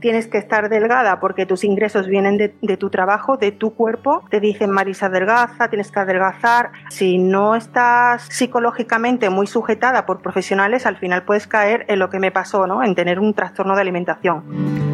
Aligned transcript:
tienes 0.00 0.26
que 0.26 0.38
estar 0.38 0.68
delgada 0.68 1.20
porque 1.20 1.46
tus 1.46 1.64
ingresos 1.64 2.06
vienen 2.06 2.36
de, 2.38 2.76
tu 2.76 2.90
trabajo, 2.90 3.36
de 3.36 3.52
tu 3.52 3.74
cuerpo. 3.74 4.24
Te 4.30 4.40
dicen, 4.40 4.70
Marisa, 4.70 5.06
adelgaza, 5.06 5.68
tienes 5.68 5.90
que 5.90 6.00
adelgazar. 6.00 6.70
Si 6.90 7.18
no 7.18 7.54
estás 7.54 8.22
psicológicamente 8.30 9.30
muy 9.30 9.46
sujetada 9.46 10.06
por 10.06 10.20
profesionales, 10.20 10.86
al 10.86 10.96
final 10.96 11.24
puedes 11.24 11.46
caer 11.46 11.84
en 11.88 11.98
lo 11.98 12.10
que 12.10 12.18
me 12.18 12.30
pasó, 12.30 12.66
¿no? 12.66 12.82
En 12.82 12.94
tener 12.94 13.18
un 13.18 13.34
trastorno 13.34 13.74
de 13.74 13.80
alimentación 13.80 14.88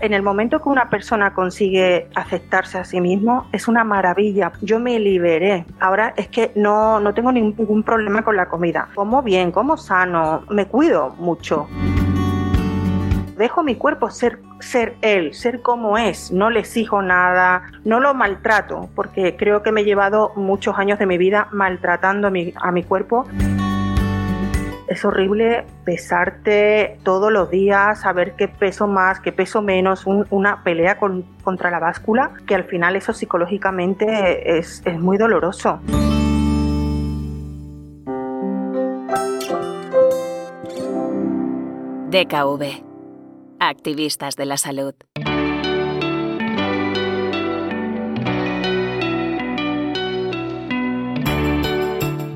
en 0.00 0.12
el 0.12 0.22
momento 0.22 0.60
que 0.62 0.68
una 0.68 0.88
persona 0.88 1.34
consigue 1.34 2.08
aceptarse 2.14 2.78
a 2.78 2.84
sí 2.84 3.00
mismo, 3.00 3.48
es 3.52 3.68
una 3.68 3.84
maravilla. 3.84 4.52
Yo 4.60 4.78
me 4.78 4.98
liberé. 4.98 5.64
Ahora 5.80 6.14
es 6.16 6.28
que 6.28 6.52
no, 6.54 7.00
no 7.00 7.14
tengo 7.14 7.32
ningún 7.32 7.82
problema 7.82 8.22
con 8.22 8.36
la 8.36 8.48
comida. 8.48 8.88
Como 8.94 9.22
bien, 9.22 9.50
como 9.50 9.76
sano, 9.76 10.44
me 10.50 10.66
cuido 10.66 11.14
mucho. 11.18 11.68
Dejo 13.38 13.62
mi 13.62 13.76
cuerpo 13.76 14.10
ser, 14.10 14.40
ser 14.58 14.96
él, 15.00 15.32
ser 15.32 15.62
como 15.62 15.96
es, 15.96 16.32
no 16.32 16.50
le 16.50 16.58
exijo 16.58 17.02
nada, 17.02 17.62
no 17.84 18.00
lo 18.00 18.12
maltrato, 18.12 18.90
porque 18.96 19.36
creo 19.36 19.62
que 19.62 19.70
me 19.70 19.82
he 19.82 19.84
llevado 19.84 20.32
muchos 20.34 20.76
años 20.76 20.98
de 20.98 21.06
mi 21.06 21.18
vida 21.18 21.46
maltratando 21.52 22.26
a 22.26 22.30
mi, 22.30 22.52
a 22.56 22.72
mi 22.72 22.82
cuerpo. 22.82 23.28
Es 24.88 25.04
horrible 25.04 25.66
pesarte 25.84 26.98
todos 27.04 27.30
los 27.30 27.48
días, 27.48 28.00
saber 28.00 28.34
qué 28.34 28.48
peso 28.48 28.88
más, 28.88 29.20
qué 29.20 29.30
peso 29.30 29.62
menos, 29.62 30.04
una 30.04 30.64
pelea 30.64 30.98
contra 30.98 31.70
la 31.70 31.78
báscula, 31.78 32.32
que 32.44 32.56
al 32.56 32.64
final 32.64 32.96
eso 32.96 33.12
psicológicamente 33.12 34.58
es, 34.58 34.82
es 34.84 34.98
muy 34.98 35.16
doloroso. 35.16 35.78
DKV. 42.10 42.87
Activistas 43.60 44.36
de 44.36 44.46
la 44.46 44.56
salud. 44.56 44.94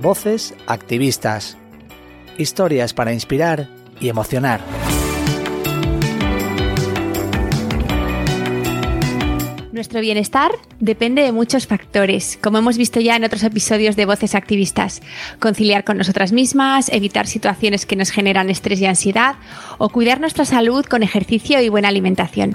Voces 0.01 0.55
activistas 0.67 1.57
historias 2.39 2.93
para 2.93 3.13
inspirar 3.13 3.69
y 4.01 4.09
emocionar. 4.09 4.82
Nuestro 9.83 10.01
bienestar 10.01 10.53
depende 10.79 11.23
de 11.23 11.33
muchos 11.33 11.67
factores, 11.67 12.39
como 12.41 12.59
hemos 12.59 12.79
visto 12.79 13.01
ya 13.01 13.17
en 13.17 13.25
otros 13.25 13.43
episodios 13.43 13.97
de 13.97 14.07
Voces 14.07 14.37
Activistas. 14.37 15.03
Conciliar 15.41 15.83
con 15.83 15.99
nosotras 15.99 16.31
mismas, 16.31 16.89
evitar 16.93 17.27
situaciones 17.27 17.85
que 17.85 17.97
nos 17.97 18.13
generan 18.13 18.49
estrés 18.49 18.81
y 18.81 18.87
ansiedad, 18.87 19.35
o 19.79 19.89
cuidar 19.89 20.21
nuestra 20.21 20.45
salud 20.45 20.85
con 20.85 21.03
ejercicio 21.03 21.61
y 21.61 21.69
buena 21.69 21.89
alimentación. 21.89 22.55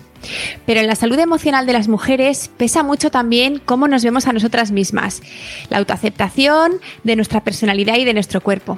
Pero 0.65 0.79
en 0.79 0.87
la 0.87 0.95
salud 0.95 1.19
emocional 1.19 1.65
de 1.65 1.73
las 1.73 1.89
mujeres 1.89 2.49
pesa 2.55 2.81
mucho 2.81 3.11
también 3.11 3.59
cómo 3.59 3.89
nos 3.89 4.05
vemos 4.05 4.25
a 4.25 4.31
nosotras 4.31 4.71
mismas, 4.71 5.21
la 5.69 5.79
autoaceptación 5.79 6.79
de 7.03 7.17
nuestra 7.17 7.43
personalidad 7.43 7.97
y 7.97 8.05
de 8.05 8.13
nuestro 8.13 8.39
cuerpo. 8.39 8.77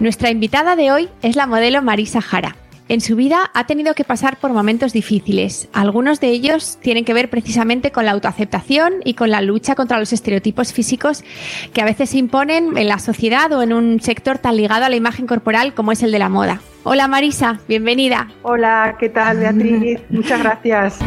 Nuestra 0.00 0.30
invitada 0.30 0.74
de 0.74 0.90
hoy 0.90 1.08
es 1.22 1.36
la 1.36 1.46
modelo 1.46 1.82
Marisa 1.82 2.20
Jara. 2.20 2.56
En 2.88 3.00
su 3.00 3.16
vida 3.16 3.50
ha 3.54 3.66
tenido 3.66 3.94
que 3.94 4.04
pasar 4.04 4.38
por 4.38 4.52
momentos 4.52 4.92
difíciles. 4.92 5.68
Algunos 5.72 6.20
de 6.20 6.28
ellos 6.28 6.78
tienen 6.82 7.04
que 7.04 7.14
ver 7.14 7.30
precisamente 7.30 7.92
con 7.92 8.04
la 8.04 8.12
autoaceptación 8.12 8.94
y 9.04 9.14
con 9.14 9.30
la 9.30 9.40
lucha 9.40 9.74
contra 9.74 9.98
los 9.98 10.12
estereotipos 10.12 10.72
físicos 10.72 11.24
que 11.72 11.80
a 11.80 11.84
veces 11.84 12.10
se 12.10 12.18
imponen 12.18 12.76
en 12.76 12.88
la 12.88 12.98
sociedad 12.98 13.50
o 13.52 13.62
en 13.62 13.72
un 13.72 14.00
sector 14.00 14.38
tan 14.38 14.56
ligado 14.56 14.84
a 14.84 14.90
la 14.90 14.96
imagen 14.96 15.26
corporal 15.26 15.74
como 15.74 15.92
es 15.92 16.02
el 16.02 16.12
de 16.12 16.18
la 16.18 16.28
moda. 16.28 16.60
Hola 16.84 17.06
Marisa, 17.06 17.60
bienvenida. 17.68 18.28
Hola, 18.42 18.96
¿qué 18.98 19.08
tal 19.08 19.38
Beatriz? 19.38 20.00
Muchas 20.10 20.40
gracias. 20.40 20.98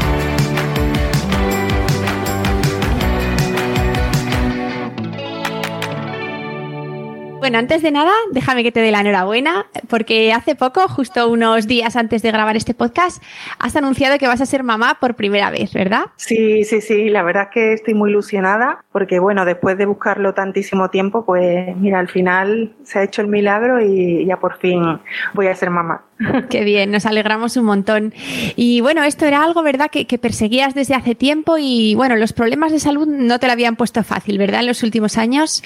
Bueno, 7.46 7.60
antes 7.60 7.84
de 7.84 7.92
nada, 7.92 8.12
déjame 8.32 8.64
que 8.64 8.72
te 8.72 8.80
dé 8.80 8.90
la 8.90 9.02
enhorabuena, 9.02 9.68
porque 9.88 10.34
hace 10.34 10.56
poco, 10.56 10.88
justo 10.88 11.30
unos 11.30 11.68
días 11.68 11.96
antes 11.96 12.24
de 12.24 12.32
grabar 12.32 12.58
este 12.58 12.74
podcast, 12.74 13.22
has 13.60 13.76
anunciado 13.76 14.18
que 14.18 14.26
vas 14.26 14.42
a 14.42 14.48
ser 14.48 14.64
mamá 14.64 14.98
por 15.00 15.14
primera 15.14 15.52
vez, 15.52 15.72
¿verdad? 15.72 16.06
Sí, 16.16 16.64
sí, 16.64 16.82
sí, 16.82 17.08
la 17.10 17.22
verdad 17.22 17.44
es 17.44 17.50
que 17.52 17.74
estoy 17.74 17.94
muy 17.94 18.10
ilusionada, 18.10 18.84
porque 18.92 19.20
bueno, 19.20 19.46
después 19.46 19.78
de 19.78 19.86
buscarlo 19.86 20.34
tantísimo 20.34 20.90
tiempo, 20.90 21.24
pues 21.24 21.78
mira, 21.78 22.00
al 22.00 22.08
final 22.08 22.74
se 22.84 22.98
ha 22.98 23.04
hecho 23.04 23.22
el 23.22 23.28
milagro 23.28 23.80
y 23.80 24.26
ya 24.26 24.40
por 24.40 24.58
fin 24.58 25.00
voy 25.36 25.46
a 25.46 25.56
ser 25.56 25.70
mamá. 25.70 26.02
Qué 26.50 26.64
bien, 26.64 26.92
nos 26.92 27.06
alegramos 27.06 27.58
un 27.58 27.66
montón. 27.66 28.14
Y 28.56 28.82
bueno, 28.82 29.04
esto 29.04 29.26
era 29.26 29.44
algo, 29.44 29.64
¿verdad?, 29.64 29.90
que, 29.92 30.06
perseguías 30.18 30.74
desde 30.74 30.96
hace 30.96 31.14
tiempo 31.14 31.58
y 31.60 31.94
bueno, 31.96 32.16
los 32.16 32.32
problemas 32.32 32.72
de 32.72 32.80
salud 32.80 33.06
no 33.06 33.38
te 33.40 33.48
lo 33.48 33.54
habían 33.54 33.76
puesto 33.76 34.04
fácil, 34.04 34.38
¿verdad?, 34.38 34.62
en 34.62 34.68
los 34.68 34.84
últimos 34.84 35.18
años. 35.18 35.62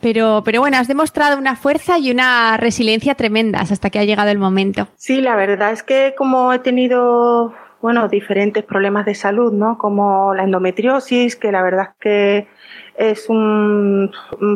Pero, 0.00 0.42
pero 0.44 0.60
bueno, 0.60 0.78
has 0.78 0.88
demostrado 0.88 1.38
una 1.38 1.54
fuerza 1.54 1.98
y 1.98 2.10
una 2.10 2.56
resiliencia 2.56 3.14
tremendas 3.14 3.72
hasta 3.72 3.90
que 3.90 3.98
ha 3.98 4.04
llegado 4.04 4.30
el 4.30 4.38
momento. 4.38 4.88
Sí, 4.96 5.20
la 5.20 5.36
verdad 5.36 5.72
es 5.72 5.82
que 5.82 6.14
como 6.16 6.52
he 6.52 6.60
tenido, 6.60 7.54
bueno, 7.82 8.08
diferentes 8.08 8.64
problemas 8.64 9.04
de 9.04 9.14
salud, 9.14 9.52
¿no?, 9.52 9.76
como 9.76 10.34
la 10.34 10.44
endometriosis, 10.44 11.36
que 11.36 11.52
la 11.52 11.62
verdad 11.62 11.90
es 11.90 11.96
que 12.00 12.48
es 12.96 13.28
un 13.28 14.10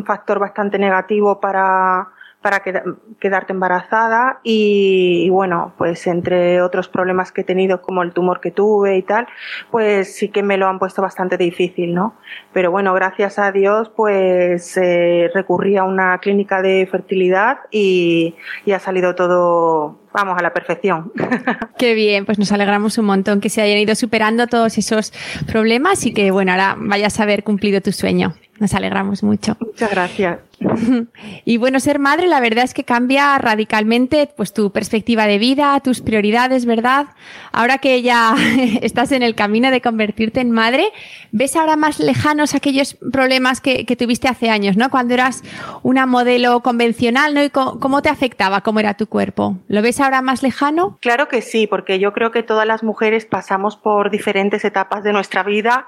factor 0.05 0.39
bastante 0.39 0.79
negativo 0.79 1.39
para 1.39 2.14
para 2.45 2.61
quedarte 2.61 3.53
embarazada 3.53 4.39
y, 4.43 5.27
bueno, 5.31 5.73
pues 5.79 6.05
entre 6.05 6.61
otros 6.61 6.87
problemas 6.87 7.31
que 7.31 7.41
he 7.41 7.43
tenido 7.43 7.81
como 7.81 8.03
el 8.03 8.13
tumor 8.13 8.39
que 8.39 8.51
tuve 8.51 8.97
y 8.97 9.01
tal, 9.01 9.25
pues 9.71 10.15
sí 10.15 10.29
que 10.29 10.43
me 10.43 10.55
lo 10.55 10.67
han 10.67 10.77
puesto 10.77 11.01
bastante 11.01 11.37
difícil, 11.37 11.95
¿no? 11.95 12.13
Pero 12.53 12.69
bueno, 12.69 12.93
gracias 12.93 13.39
a 13.39 13.51
Dios 13.51 13.89
pues 13.95 14.77
eh, 14.77 15.31
recurrí 15.33 15.75
a 15.75 15.85
una 15.85 16.19
clínica 16.19 16.61
de 16.61 16.85
fertilidad 16.85 17.61
y, 17.71 18.35
y 18.63 18.73
ha 18.73 18.79
salido 18.79 19.15
todo 19.15 20.04
vamos, 20.15 20.37
a 20.37 20.41
la 20.41 20.53
perfección. 20.53 21.11
Qué 21.77 21.93
bien, 21.93 22.25
pues 22.25 22.39
nos 22.39 22.51
alegramos 22.51 22.97
un 22.97 23.05
montón 23.05 23.41
que 23.41 23.49
se 23.49 23.61
hayan 23.61 23.77
ido 23.77 23.95
superando 23.95 24.47
todos 24.47 24.77
esos 24.77 25.13
problemas 25.45 26.05
y 26.05 26.13
que, 26.13 26.31
bueno, 26.31 26.51
ahora 26.51 26.75
vayas 26.77 27.19
a 27.19 27.23
haber 27.23 27.43
cumplido 27.43 27.81
tu 27.81 27.91
sueño. 27.91 28.35
Nos 28.59 28.73
alegramos 28.73 29.21
mucho. 29.21 29.57
Muchas 29.59 29.91
gracias. 29.91 30.39
Y 31.45 31.57
bueno, 31.57 31.79
ser 31.79 31.99
madre 31.99 32.27
la 32.27 32.39
verdad 32.39 32.63
es 32.63 32.73
que 32.73 32.83
cambia 32.83 33.37
radicalmente 33.37 34.29
pues 34.35 34.53
tu 34.53 34.71
perspectiva 34.71 35.27
de 35.27 35.37
vida, 35.37 35.79
tus 35.81 36.01
prioridades, 36.01 36.65
¿verdad? 36.65 37.07
Ahora 37.51 37.77
que 37.77 38.01
ya 38.01 38.35
estás 38.81 39.11
en 39.11 39.23
el 39.23 39.35
camino 39.35 39.71
de 39.71 39.81
convertirte 39.81 40.41
en 40.41 40.51
madre, 40.51 40.87
¿ves 41.31 41.55
ahora 41.55 41.75
más 41.75 41.99
lejanos 41.99 42.55
aquellos 42.55 42.95
problemas 43.11 43.61
que, 43.61 43.85
tuviste 43.95 44.27
hace 44.27 44.49
años, 44.49 44.75
¿no? 44.75 44.89
Cuando 44.89 45.13
eras 45.13 45.43
una 45.83 46.05
modelo 46.05 46.61
convencional, 46.61 47.33
¿no? 47.33 47.43
¿Y 47.43 47.49
cómo, 47.49 48.01
te 48.01 48.09
afectaba? 48.09 48.61
¿Cómo 48.61 48.79
era 48.79 48.95
tu 48.95 49.07
cuerpo? 49.07 49.57
¿Lo 49.67 49.81
ves 49.81 50.01
ahora 50.05 50.21
más 50.21 50.43
lejano? 50.43 50.97
Claro 51.01 51.27
que 51.27 51.41
sí, 51.41 51.67
porque 51.67 51.99
yo 51.99 52.13
creo 52.13 52.31
que 52.31 52.43
todas 52.43 52.65
las 52.65 52.83
mujeres 52.83 53.25
pasamos 53.25 53.75
por 53.75 54.09
diferentes 54.09 54.63
etapas 54.63 55.03
de 55.03 55.13
nuestra 55.13 55.43
vida 55.43 55.87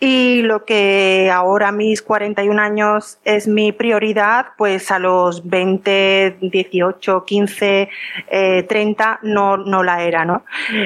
y 0.00 0.42
lo 0.42 0.64
que 0.64 1.30
ahora 1.32 1.72
mis 1.72 2.02
41 2.02 2.60
años 2.60 3.18
es 3.24 3.48
mi 3.48 3.72
prioridad 3.72 4.46
pues 4.56 4.90
a 4.90 4.98
los 4.98 5.48
20, 5.48 6.38
18, 6.40 7.24
15, 7.24 7.88
30 8.68 9.20
no, 9.22 9.56
no 9.56 9.82
la 9.82 10.02
era, 10.02 10.24
¿no? 10.24 10.44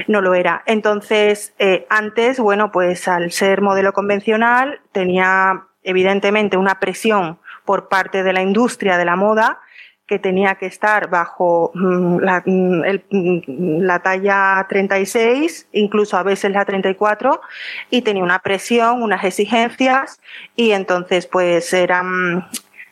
No 0.08 0.20
lo 0.20 0.34
era. 0.34 0.62
Entonces, 0.66 1.54
eh, 1.58 1.86
antes, 1.91 2.41
bueno, 2.41 2.72
pues 2.72 3.06
al 3.08 3.30
ser 3.32 3.60
modelo 3.60 3.92
convencional 3.92 4.80
tenía 4.92 5.66
evidentemente 5.82 6.56
una 6.56 6.80
presión 6.80 7.38
por 7.64 7.88
parte 7.88 8.22
de 8.22 8.32
la 8.32 8.42
industria 8.42 8.98
de 8.98 9.04
la 9.04 9.16
moda 9.16 9.60
que 10.10 10.19
tenía 10.19 10.56
que 10.56 10.66
estar 10.66 11.09
bajo 11.09 11.71
mm, 11.72 12.18
la, 12.18 12.42
mm, 12.45 12.83
mm, 13.12 13.80
la, 13.83 14.01
talla 14.01 14.66
36, 14.68 15.68
incluso 15.71 16.16
a 16.16 16.24
veces 16.24 16.51
la 16.51 16.65
34, 16.65 17.41
y 17.91 18.03
tenía 18.03 18.24
una 18.24 18.41
presión, 18.41 19.04
unas 19.04 19.22
exigencias, 19.22 20.21
y 20.57 20.72
entonces 20.72 21.28
pues 21.28 21.72
eran 21.72 22.45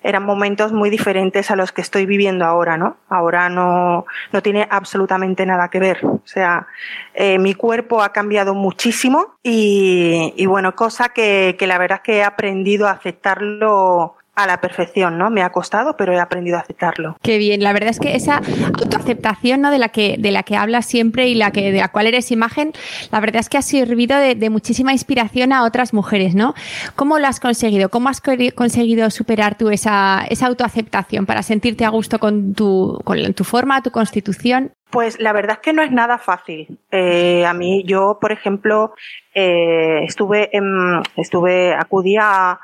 eran 0.05 0.23
momentos 0.23 0.73
muy 0.73 0.91
diferentes 0.91 1.51
a 1.51 1.57
los 1.57 1.73
que 1.73 1.81
estoy 1.81 2.07
viviendo 2.07 2.45
ahora, 2.45 2.77
¿no? 2.77 2.99
Ahora 3.09 3.49
no, 3.49 4.07
no 4.33 4.41
tiene 4.41 4.69
absolutamente 4.71 5.45
nada 5.45 5.71
que 5.71 5.81
ver. 5.81 6.07
O 6.07 6.23
sea, 6.25 6.69
eh, 7.15 7.41
mi 7.41 7.55
cuerpo 7.55 8.01
ha 8.01 8.13
cambiado 8.13 8.55
muchísimo 8.55 9.35
y, 9.43 10.35
y 10.37 10.47
bueno, 10.47 10.77
cosa 10.77 11.09
que, 11.09 11.57
que 11.59 11.67
la 11.67 11.79
verdad 11.79 11.97
es 11.97 12.03
que 12.05 12.17
he 12.19 12.23
aprendido 12.23 12.87
a 12.87 12.93
aceptarlo 12.93 14.18
a 14.39 14.47
la 14.47 14.61
perfección, 14.61 15.19
¿no? 15.19 15.31
Me 15.31 15.43
ha 15.43 15.51
costado, 15.51 15.97
pero 15.97 16.13
he 16.13 16.21
aprendido 16.21 16.57
a 16.59 16.61
aceptarlo. 16.61 17.17
Qué 17.23 17.39
bien, 17.39 17.61
la 17.61 17.73
verdad 17.73 17.91
es 17.91 17.99
que 17.99 18.15
esa 18.15 18.37
autoaceptación, 18.37 19.61
¿no? 19.61 19.73
De 19.73 19.79
la 19.79 19.89
que, 19.89 20.15
de 20.17 20.31
la 20.31 20.45
que 20.45 20.57
hablas 20.57 20.87
siempre 20.87 21.27
y 21.27 21.35
la 21.35 21.51
que, 21.51 21.73
de 21.73 21.79
la 21.79 21.89
cual 21.89 22.07
eres 22.07 22.31
imagen, 22.31 22.73
la 23.11 23.19
verdad 23.19 23.41
es 23.41 23.49
que 23.49 23.59
ha 23.59 23.63
servido 23.63 24.17
de, 24.17 24.49
muchísima 24.49 24.93
inspiración 24.93 25.53
a 25.53 25.65
otras 25.65 25.93
mujeres, 25.93 26.37
¿no? 26.37 26.55
¿Cómo 26.95 27.19
lo 27.19 27.27
has 27.27 27.41
conseguido? 27.41 27.89
¿Cómo 27.89 28.09
has 28.09 28.21
conseguido 28.21 29.11
superar 29.11 29.59
tú 29.59 29.71
esa, 29.71 30.25
esa 30.31 30.47
autoaceptación 30.47 31.27
para 31.27 31.43
sentirte 31.43 31.85
a 31.85 31.89
gusto 31.89 32.21
con 32.21 32.55
tu, 32.55 33.01
con 33.05 33.35
tu 33.35 33.43
forma, 33.43 33.83
tu 33.83 33.91
constitución? 33.91 34.73
Pues 34.91 35.21
la 35.21 35.33
verdad 35.33 35.57
es 35.57 35.59
que 35.59 35.73
no 35.73 35.83
es 35.83 35.91
nada 35.91 36.17
fácil. 36.17 36.79
Eh, 36.93 37.45
a 37.45 37.53
mí, 37.53 37.83
yo, 37.85 38.19
por 38.21 38.33
ejemplo, 38.33 38.95
eh, 39.35 40.05
estuve, 40.05 40.49
en, 40.57 41.03
estuve, 41.17 41.75
acudí 41.75 42.17
a, 42.17 42.59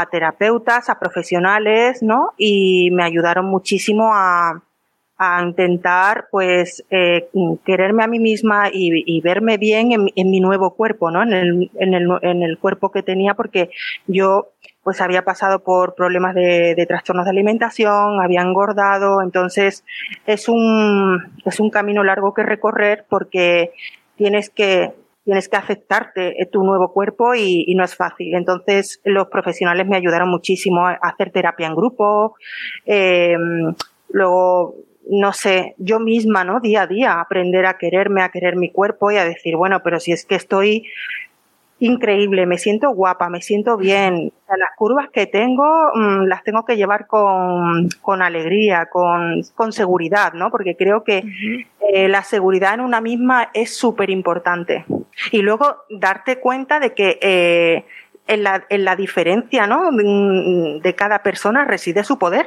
a 0.00 0.06
terapeutas, 0.06 0.90
a 0.90 0.98
profesionales, 0.98 2.02
¿no? 2.02 2.32
Y 2.36 2.90
me 2.92 3.04
ayudaron 3.04 3.46
muchísimo 3.46 4.12
a, 4.12 4.62
a 5.18 5.42
intentar, 5.42 6.28
pues, 6.30 6.84
eh, 6.90 7.28
quererme 7.64 8.04
a 8.04 8.06
mí 8.06 8.18
misma 8.18 8.68
y, 8.70 9.02
y 9.06 9.20
verme 9.22 9.56
bien 9.56 9.92
en, 9.92 10.10
en, 10.14 10.30
mi 10.30 10.40
nuevo 10.40 10.74
cuerpo, 10.74 11.10
¿no? 11.10 11.22
En 11.22 11.32
el, 11.32 11.70
en 11.76 11.94
el, 11.94 12.08
en 12.22 12.42
el 12.42 12.58
cuerpo 12.58 12.90
que 12.90 13.02
tenía, 13.02 13.32
porque 13.34 13.70
yo, 14.06 14.50
pues, 14.82 15.00
había 15.00 15.22
pasado 15.22 15.60
por 15.60 15.94
problemas 15.94 16.34
de, 16.34 16.74
de 16.74 16.86
trastornos 16.86 17.24
de 17.24 17.30
alimentación, 17.30 18.20
había 18.22 18.42
engordado, 18.42 19.22
entonces 19.22 19.84
es 20.26 20.48
un, 20.48 21.40
es 21.46 21.58
un 21.60 21.70
camino 21.70 22.04
largo 22.04 22.34
que 22.34 22.42
recorrer 22.42 23.06
porque 23.08 23.72
tienes 24.16 24.50
que 24.50 24.92
tienes 25.26 25.48
que 25.48 25.56
aceptarte 25.56 26.40
eh, 26.40 26.46
tu 26.46 26.62
nuevo 26.62 26.92
cuerpo 26.92 27.34
y, 27.34 27.74
no 27.74 27.84
es 27.84 27.96
fácil. 27.96 28.34
Entonces, 28.34 29.00
los 29.04 29.26
profesionales 29.26 29.86
me 29.86 29.96
ayudaron 29.96 30.30
muchísimo 30.30 30.86
a 30.86 30.92
hacer 31.02 31.32
terapia 31.32 31.66
en 31.66 31.74
grupo. 31.74 32.36
Eh, 32.86 33.36
luego, 34.10 34.76
no 35.10 35.32
sé, 35.32 35.74
yo 35.78 35.98
misma, 35.98 36.44
¿no? 36.44 36.60
Día 36.60 36.82
a 36.82 36.86
día, 36.86 37.20
aprender 37.20 37.66
a 37.66 37.76
quererme, 37.76 38.22
a 38.22 38.30
querer 38.30 38.54
mi 38.54 38.70
cuerpo 38.70 39.10
y 39.10 39.16
a 39.16 39.24
decir, 39.24 39.56
bueno, 39.56 39.82
pero 39.82 39.98
si 39.98 40.12
es 40.12 40.24
que 40.24 40.36
estoy 40.36 40.84
increíble, 41.78 42.46
me 42.46 42.58
siento 42.58 42.90
guapa, 42.90 43.28
me 43.28 43.42
siento 43.42 43.76
bien. 43.76 44.32
las 44.48 44.70
curvas 44.76 45.10
que 45.10 45.26
tengo 45.26 45.64
mm, 45.94 46.24
las 46.24 46.42
tengo 46.42 46.64
que 46.64 46.76
llevar 46.76 47.06
con, 47.06 47.88
con 48.00 48.22
alegría, 48.22 48.86
con, 48.90 49.42
con, 49.54 49.72
seguridad, 49.72 50.32
¿no? 50.32 50.50
Porque 50.50 50.76
creo 50.76 51.04
que 51.04 51.22
eh, 51.92 52.08
la 52.08 52.22
seguridad 52.22 52.74
en 52.74 52.80
una 52.80 53.00
misma 53.00 53.50
es 53.52 53.76
súper 53.76 54.10
importante. 54.10 54.84
Y 55.32 55.42
luego 55.42 55.76
darte 55.90 56.40
cuenta 56.40 56.80
de 56.80 56.94
que 56.94 57.18
eh, 57.20 57.84
en, 58.26 58.42
la, 58.42 58.64
en 58.70 58.84
la 58.84 58.96
diferencia, 58.96 59.66
¿no? 59.66 59.90
Mm, 59.92 60.80
de 60.80 60.94
cada 60.94 61.22
persona 61.22 61.64
reside 61.64 62.04
su 62.04 62.18
poder 62.18 62.46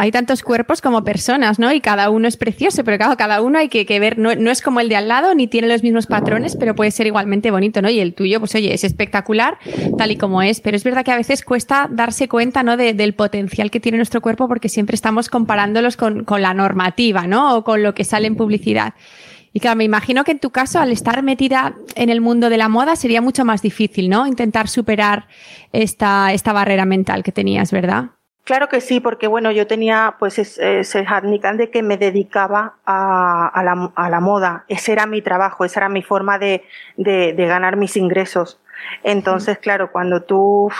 hay 0.00 0.12
tantos 0.12 0.44
cuerpos 0.44 0.80
como 0.80 1.02
personas, 1.02 1.58
¿no? 1.58 1.72
Y 1.72 1.80
cada 1.80 2.08
uno 2.08 2.28
es 2.28 2.36
precioso, 2.36 2.84
pero 2.84 2.98
claro, 2.98 3.16
cada 3.16 3.42
uno 3.42 3.58
hay 3.58 3.68
que, 3.68 3.98
ver, 3.98 4.16
no, 4.16 4.30
es 4.30 4.62
como 4.62 4.78
el 4.78 4.88
de 4.88 4.94
al 4.94 5.08
lado, 5.08 5.34
ni 5.34 5.48
tiene 5.48 5.66
los 5.66 5.82
mismos 5.82 6.06
patrones, 6.06 6.56
pero 6.56 6.76
puede 6.76 6.92
ser 6.92 7.08
igualmente 7.08 7.50
bonito, 7.50 7.82
¿no? 7.82 7.90
Y 7.90 7.98
el 7.98 8.14
tuyo, 8.14 8.38
pues 8.38 8.54
oye, 8.54 8.72
es 8.72 8.84
espectacular 8.84 9.58
tal 9.98 10.12
y 10.12 10.16
como 10.16 10.40
es, 10.40 10.60
pero 10.60 10.76
es 10.76 10.84
verdad 10.84 11.04
que 11.04 11.10
a 11.10 11.16
veces 11.16 11.42
cuesta 11.42 11.88
darse 11.90 12.28
cuenta, 12.28 12.62
¿no? 12.62 12.76
del 12.76 13.14
potencial 13.14 13.72
que 13.72 13.80
tiene 13.80 13.98
nuestro 13.98 14.20
cuerpo 14.20 14.46
porque 14.46 14.68
siempre 14.68 14.94
estamos 14.94 15.28
comparándolos 15.28 15.96
con, 15.96 16.22
con 16.22 16.42
la 16.42 16.54
normativa, 16.54 17.26
¿no? 17.26 17.56
O 17.56 17.64
con 17.64 17.82
lo 17.82 17.92
que 17.92 18.04
sale 18.04 18.28
en 18.28 18.36
publicidad. 18.36 18.94
Y 19.52 19.58
claro, 19.58 19.76
me 19.76 19.84
imagino 19.84 20.22
que 20.22 20.30
en 20.30 20.38
tu 20.38 20.50
caso, 20.50 20.78
al 20.78 20.92
estar 20.92 21.20
metida 21.24 21.74
en 21.96 22.08
el 22.08 22.20
mundo 22.20 22.50
de 22.50 22.56
la 22.56 22.68
moda, 22.68 22.94
sería 22.94 23.20
mucho 23.20 23.44
más 23.44 23.62
difícil, 23.62 24.08
¿no? 24.08 24.28
Intentar 24.28 24.68
superar 24.68 25.26
esta, 25.72 26.32
esta 26.32 26.52
barrera 26.52 26.84
mental 26.84 27.24
que 27.24 27.32
tenías, 27.32 27.72
¿verdad? 27.72 28.10
Claro 28.48 28.70
que 28.70 28.80
sí, 28.80 28.98
porque 28.98 29.26
bueno, 29.26 29.50
yo 29.50 29.66
tenía 29.66 30.14
pues 30.18 30.38
ese 30.38 31.04
handicap 31.06 31.56
de 31.56 31.68
que 31.68 31.82
me 31.82 31.98
dedicaba 31.98 32.76
a, 32.86 33.62
la, 33.62 33.92
a, 33.94 34.08
la, 34.08 34.20
moda. 34.20 34.64
Ese 34.68 34.92
era 34.92 35.04
mi 35.04 35.20
trabajo, 35.20 35.66
esa 35.66 35.80
era 35.80 35.90
mi 35.90 36.00
forma 36.00 36.38
de, 36.38 36.64
de, 36.96 37.34
de 37.34 37.46
ganar 37.46 37.76
mis 37.76 37.94
ingresos. 37.98 38.58
Entonces, 39.02 39.58
claro, 39.58 39.92
cuando 39.92 40.22
tú 40.22 40.72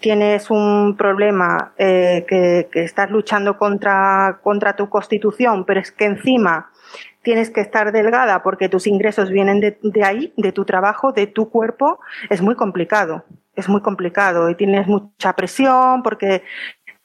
tienes 0.00 0.50
un 0.50 0.96
problema 0.96 1.74
eh, 1.78 2.24
que, 2.26 2.68
que, 2.72 2.82
estás 2.82 3.08
luchando 3.08 3.56
contra, 3.56 4.40
contra 4.42 4.74
tu 4.74 4.88
constitución, 4.88 5.64
pero 5.64 5.78
es 5.78 5.92
que 5.92 6.06
encima 6.06 6.72
tienes 7.22 7.50
que 7.50 7.60
estar 7.60 7.92
delgada 7.92 8.42
porque 8.42 8.68
tus 8.68 8.88
ingresos 8.88 9.30
vienen 9.30 9.60
de, 9.60 9.78
de 9.80 10.02
ahí, 10.02 10.32
de 10.36 10.50
tu 10.50 10.64
trabajo, 10.64 11.12
de 11.12 11.28
tu 11.28 11.50
cuerpo, 11.50 12.00
es 12.30 12.42
muy 12.42 12.56
complicado 12.56 13.22
es 13.56 13.68
muy 13.68 13.80
complicado 13.80 14.50
y 14.50 14.54
tienes 14.54 14.86
mucha 14.86 15.32
presión 15.34 16.02
porque 16.02 16.42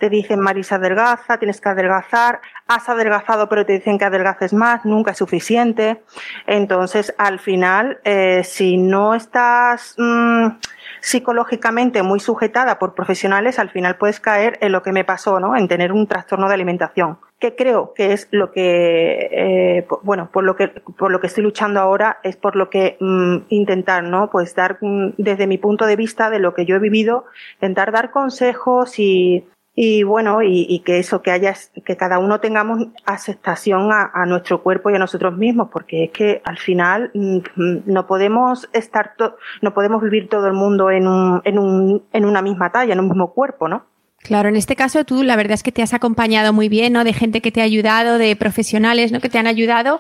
te 0.02 0.10
dicen 0.10 0.40
Marisa 0.40 0.78
adelgaza, 0.78 1.38
tienes 1.38 1.62
que 1.62 1.70
adelgazar, 1.70 2.42
has 2.68 2.90
adelgazado 2.90 3.48
pero 3.48 3.68
te 3.68 3.74
dicen 3.74 4.00
que 4.00 4.06
adelgaces 4.06 4.52
más, 4.52 4.84
nunca 4.84 5.12
es 5.12 5.18
suficiente. 5.18 6.02
Entonces, 6.48 7.14
al 7.20 7.38
final, 7.38 8.00
eh, 8.04 8.42
si 8.44 8.78
no 8.78 9.14
estás 9.14 9.94
mmm, 10.00 10.58
psicológicamente 11.02 12.02
muy 12.02 12.20
sujetada 12.20 12.80
por 12.80 12.96
profesionales, 12.96 13.60
al 13.60 13.70
final 13.70 13.98
puedes 13.98 14.20
caer 14.20 14.58
en 14.62 14.72
lo 14.72 14.82
que 14.82 14.92
me 14.92 15.06
pasó, 15.06 15.40
¿no? 15.40 15.56
En 15.56 15.68
tener 15.68 15.92
un 15.92 16.08
trastorno 16.08 16.48
de 16.48 16.56
alimentación, 16.56 17.20
que 17.40 17.56
creo 17.56 17.94
que 17.94 18.14
es 18.14 18.28
lo 18.32 18.52
que, 18.52 19.30
eh, 19.32 19.88
bueno, 20.02 20.32
por 20.34 20.44
lo 20.44 20.56
que, 20.56 20.70
por 20.70 21.12
lo 21.12 21.20
que 21.20 21.28
estoy 21.28 21.44
luchando 21.44 21.80
ahora 21.80 22.18
es 22.24 22.38
por 22.38 22.56
lo 22.56 22.72
que 22.72 22.98
mmm, 23.00 23.38
intentar, 23.50 24.04
¿no? 24.04 24.32
Pues 24.32 24.56
dar, 24.56 24.80
mm, 24.82 25.14
desde 25.20 25.46
mi 25.46 25.60
punto 25.60 25.86
de 25.86 25.96
vista 25.96 26.32
de 26.32 26.40
lo 26.40 26.56
que 26.56 26.66
yo 26.66 26.76
he 26.76 26.80
vivido, 26.80 27.26
intentar 27.60 27.92
dar 27.92 28.10
consejos 28.10 28.98
y 28.98 29.46
y 29.84 30.04
bueno, 30.04 30.44
y, 30.44 30.78
que 30.86 31.00
eso, 31.00 31.24
que 31.24 31.32
haya, 31.32 31.56
que 31.84 31.98
cada 31.98 32.20
uno 32.20 32.40
tengamos 32.40 32.90
aceptación 33.04 33.92
a, 33.92 34.12
a, 34.14 34.28
nuestro 34.28 34.62
cuerpo 34.62 34.92
y 34.92 34.94
a 34.94 35.00
nosotros 35.00 35.36
mismos, 35.36 35.70
porque 35.74 36.04
es 36.04 36.12
que 36.12 36.40
al 36.46 36.60
final 36.60 37.10
mm, 37.16 37.40
no 37.88 38.06
podemos 38.06 38.70
estar, 38.74 39.16
no 39.64 39.74
podemos 39.74 40.04
vivir 40.04 40.30
todo 40.30 40.46
el 40.46 40.54
mundo 40.54 40.92
en 40.92 41.08
un, 41.08 41.42
en 41.46 41.58
un, 41.58 42.04
en 42.14 42.26
una 42.26 42.44
misma 42.44 42.72
talla, 42.72 42.94
en 42.94 43.00
un 43.00 43.08
mismo 43.08 43.34
cuerpo, 43.34 43.68
¿no? 43.68 43.86
Claro, 44.24 44.50
en 44.50 44.56
este 44.56 44.76
caso 44.76 45.04
tú 45.04 45.24
la 45.24 45.36
verdad 45.36 45.54
es 45.54 45.64
que 45.64 45.72
te 45.72 45.82
has 45.82 45.96
acompañado 45.96 46.54
muy 46.54 46.70
bien, 46.70 46.94
¿no? 46.94 47.04
De 47.04 47.12
gente 47.12 47.42
que 47.42 47.52
te 47.52 47.60
ha 47.62 47.64
ayudado, 47.64 48.20
de 48.20 48.36
profesionales, 48.36 49.12
¿no? 49.12 49.20
Que 49.20 49.30
te 49.30 49.40
han 49.40 49.48
ayudado. 49.48 50.00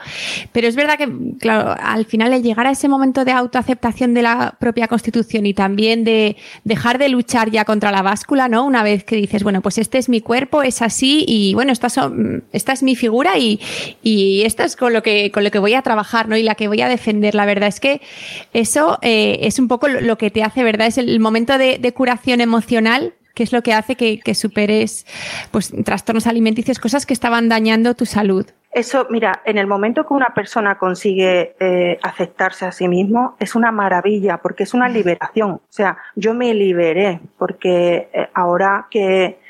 Pero 0.51 0.67
es 0.67 0.75
verdad 0.75 0.97
que, 0.97 1.09
claro, 1.39 1.75
al 1.81 2.05
final 2.05 2.31
el 2.31 2.43
llegar 2.43 2.67
a 2.67 2.71
ese 2.71 2.87
momento 2.87 3.25
de 3.25 3.31
autoaceptación 3.31 4.13
de 4.13 4.21
la 4.21 4.55
propia 4.59 4.87
constitución 4.87 5.47
y 5.47 5.55
también 5.55 6.03
de 6.03 6.37
dejar 6.63 6.99
de 6.99 7.09
luchar 7.09 7.49
ya 7.49 7.65
contra 7.65 7.91
la 7.91 8.03
báscula, 8.03 8.47
¿no? 8.47 8.63
Una 8.63 8.83
vez 8.83 9.03
que 9.03 9.15
dices, 9.15 9.41
bueno, 9.43 9.61
pues 9.61 9.79
este 9.79 9.97
es 9.97 10.07
mi 10.07 10.21
cuerpo, 10.21 10.61
es 10.61 10.83
así 10.83 11.25
y 11.27 11.55
bueno, 11.55 11.71
esta, 11.71 11.89
son, 11.89 12.43
esta 12.51 12.73
es 12.73 12.83
mi 12.83 12.95
figura 12.95 13.39
y, 13.39 13.59
y 14.03 14.43
esta 14.43 14.65
es 14.65 14.75
con 14.75 14.93
lo 14.93 15.01
que, 15.01 15.31
con 15.31 15.43
lo 15.43 15.49
que 15.49 15.59
voy 15.59 15.73
a 15.73 15.81
trabajar, 15.81 16.29
¿no? 16.29 16.37
Y 16.37 16.43
la 16.43 16.53
que 16.53 16.67
voy 16.67 16.81
a 16.81 16.89
defender. 16.89 17.33
La 17.33 17.47
verdad 17.47 17.69
es 17.69 17.79
que 17.79 18.01
eso 18.53 18.99
eh, 19.01 19.39
es 19.41 19.57
un 19.57 19.67
poco 19.67 19.87
lo 19.87 20.17
que 20.19 20.29
te 20.29 20.43
hace, 20.43 20.63
¿verdad? 20.63 20.85
Es 20.87 20.99
el 20.99 21.19
momento 21.19 21.57
de, 21.57 21.79
de 21.79 21.91
curación 21.91 22.39
emocional 22.39 23.15
¿Qué 23.33 23.43
es 23.43 23.53
lo 23.53 23.61
que 23.61 23.73
hace 23.73 23.95
que, 23.95 24.19
que, 24.19 24.35
superes 24.35 25.05
pues, 25.51 25.73
trastornos 25.83 26.27
alimenticios, 26.27 26.79
cosas 26.79 27.05
que 27.05 27.13
estaban 27.13 27.49
dañando 27.49 27.95
tu 27.95 28.05
salud? 28.05 28.45
Eso, 28.71 29.05
mira, 29.09 29.41
en 29.43 29.57
el 29.57 29.67
momento 29.67 30.07
que 30.07 30.13
una 30.13 30.33
persona 30.33 30.77
consigue 30.77 31.55
eh, 31.59 31.99
aceptarse 32.03 32.65
a 32.65 32.71
sí 32.71 32.87
mismo, 32.87 33.35
es 33.37 33.53
una 33.53 33.69
maravilla, 33.69 34.37
porque 34.37 34.63
es 34.63 34.73
una 34.73 34.87
liberación. 34.87 35.51
O 35.51 35.61
sea, 35.67 35.97
yo 36.15 36.33
me 36.33 36.53
liberé, 36.53 37.19
porque 37.37 38.09
eh, 38.13 38.29
ahora 38.33 38.87
que 38.89 39.40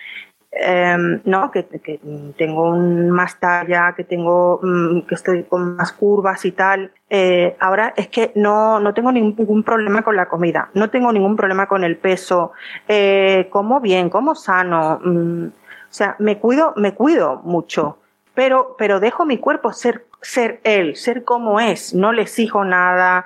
eh, 0.52 0.98
no, 1.24 1.50
que, 1.50 1.66
que, 1.66 2.00
tengo 2.38 2.72
más 2.76 3.40
talla, 3.40 3.94
que 3.96 4.04
tengo, 4.04 4.60
mm, 4.62 5.02
que 5.02 5.16
estoy 5.16 5.44
con 5.44 5.78
más 5.78 5.94
curvas 5.94 6.44
y 6.44 6.52
tal. 6.52 6.92
Eh, 7.10 7.56
ahora 7.60 7.94
es 7.96 8.10
que 8.10 8.32
no, 8.36 8.80
no 8.80 8.94
tengo 8.94 9.12
ningún 9.12 9.64
problema 9.64 10.02
con 10.02 10.16
la 10.16 10.28
comida, 10.28 10.70
no 10.74 10.90
tengo 10.90 11.12
ningún 11.14 11.36
problema 11.38 11.68
con 11.68 11.84
el 11.84 11.98
peso, 11.98 12.52
eh, 12.88 13.48
como 13.50 13.80
bien, 13.80 14.10
como 14.10 14.36
sano, 14.36 15.00
mm, 15.04 15.46
o 15.48 15.94
sea, 15.94 16.16
me 16.20 16.38
cuido, 16.38 16.74
me 16.78 16.94
cuido 16.94 17.42
mucho, 17.44 17.98
pero, 18.34 18.76
pero 18.78 19.00
dejo 19.00 19.26
mi 19.26 19.38
cuerpo 19.38 19.74
ser, 19.74 20.06
ser 20.22 20.62
él, 20.64 20.96
ser 20.96 21.24
como 21.24 21.60
es, 21.60 21.94
no 21.94 22.14
le 22.14 22.22
exijo 22.24 22.64
nada, 22.64 23.26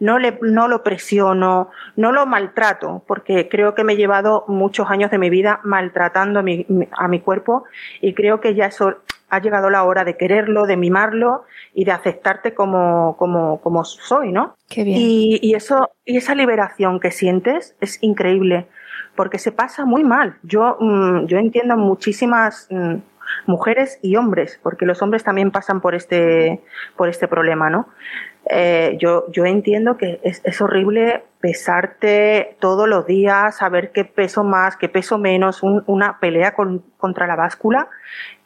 no, 0.00 0.18
le, 0.18 0.38
no 0.42 0.68
lo 0.68 0.82
presiono, 0.82 1.70
no 1.96 2.12
lo 2.12 2.26
maltrato, 2.26 3.02
porque 3.06 3.48
creo 3.48 3.74
que 3.74 3.84
me 3.84 3.94
he 3.94 3.96
llevado 3.96 4.44
muchos 4.48 4.90
años 4.90 5.10
de 5.10 5.18
mi 5.18 5.30
vida 5.30 5.60
maltratando 5.64 6.40
a 6.40 6.42
mi, 6.42 6.66
a 6.92 7.08
mi 7.08 7.20
cuerpo 7.20 7.64
y 8.00 8.14
creo 8.14 8.40
que 8.40 8.54
ya 8.54 8.66
eso 8.66 8.96
ha 9.32 9.38
llegado 9.40 9.70
la 9.70 9.84
hora 9.84 10.04
de 10.04 10.18
quererlo, 10.18 10.66
de 10.66 10.76
mimarlo 10.76 11.44
y 11.72 11.84
de 11.84 11.92
aceptarte 11.92 12.52
como, 12.52 13.16
como, 13.16 13.62
como 13.62 13.82
soy, 13.84 14.30
¿no? 14.30 14.56
Qué 14.68 14.84
bien. 14.84 14.98
Y, 15.00 15.38
y, 15.40 15.54
eso, 15.54 15.90
y 16.04 16.18
esa 16.18 16.34
liberación 16.34 17.00
que 17.00 17.10
sientes 17.10 17.74
es 17.80 17.98
increíble, 18.02 18.66
porque 19.16 19.38
se 19.38 19.50
pasa 19.50 19.86
muy 19.86 20.04
mal. 20.04 20.36
Yo, 20.42 20.76
mm, 20.78 21.24
yo 21.24 21.38
entiendo 21.38 21.78
muchísimas, 21.78 22.68
mm, 22.70 22.96
mujeres 23.46 23.98
y 24.02 24.16
hombres, 24.16 24.60
porque 24.62 24.86
los 24.86 25.02
hombres 25.02 25.24
también 25.24 25.50
pasan 25.50 25.80
por 25.80 25.94
este, 25.94 26.60
por 26.96 27.08
este 27.08 27.28
problema, 27.28 27.70
¿no? 27.70 27.88
Eh, 28.46 28.96
yo, 29.00 29.30
yo 29.30 29.44
entiendo 29.46 29.96
que 29.96 30.20
es, 30.24 30.40
es, 30.44 30.60
horrible 30.60 31.22
pesarte 31.40 32.56
todos 32.58 32.88
los 32.88 33.06
días, 33.06 33.58
saber 33.58 33.92
qué 33.92 34.04
peso 34.04 34.42
más, 34.42 34.76
qué 34.76 34.88
peso 34.88 35.16
menos, 35.16 35.62
una 35.62 36.18
pelea 36.18 36.52
con, 36.54 36.82
contra 36.98 37.26
la 37.26 37.36
báscula, 37.36 37.88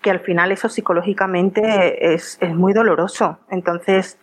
que 0.02 0.10
al 0.10 0.20
final 0.20 0.52
eso 0.52 0.68
psicológicamente 0.68 2.14
es, 2.14 2.36
es 2.40 2.54
muy 2.54 2.74
doloroso. 2.74 3.38
Entonces, 3.50 4.18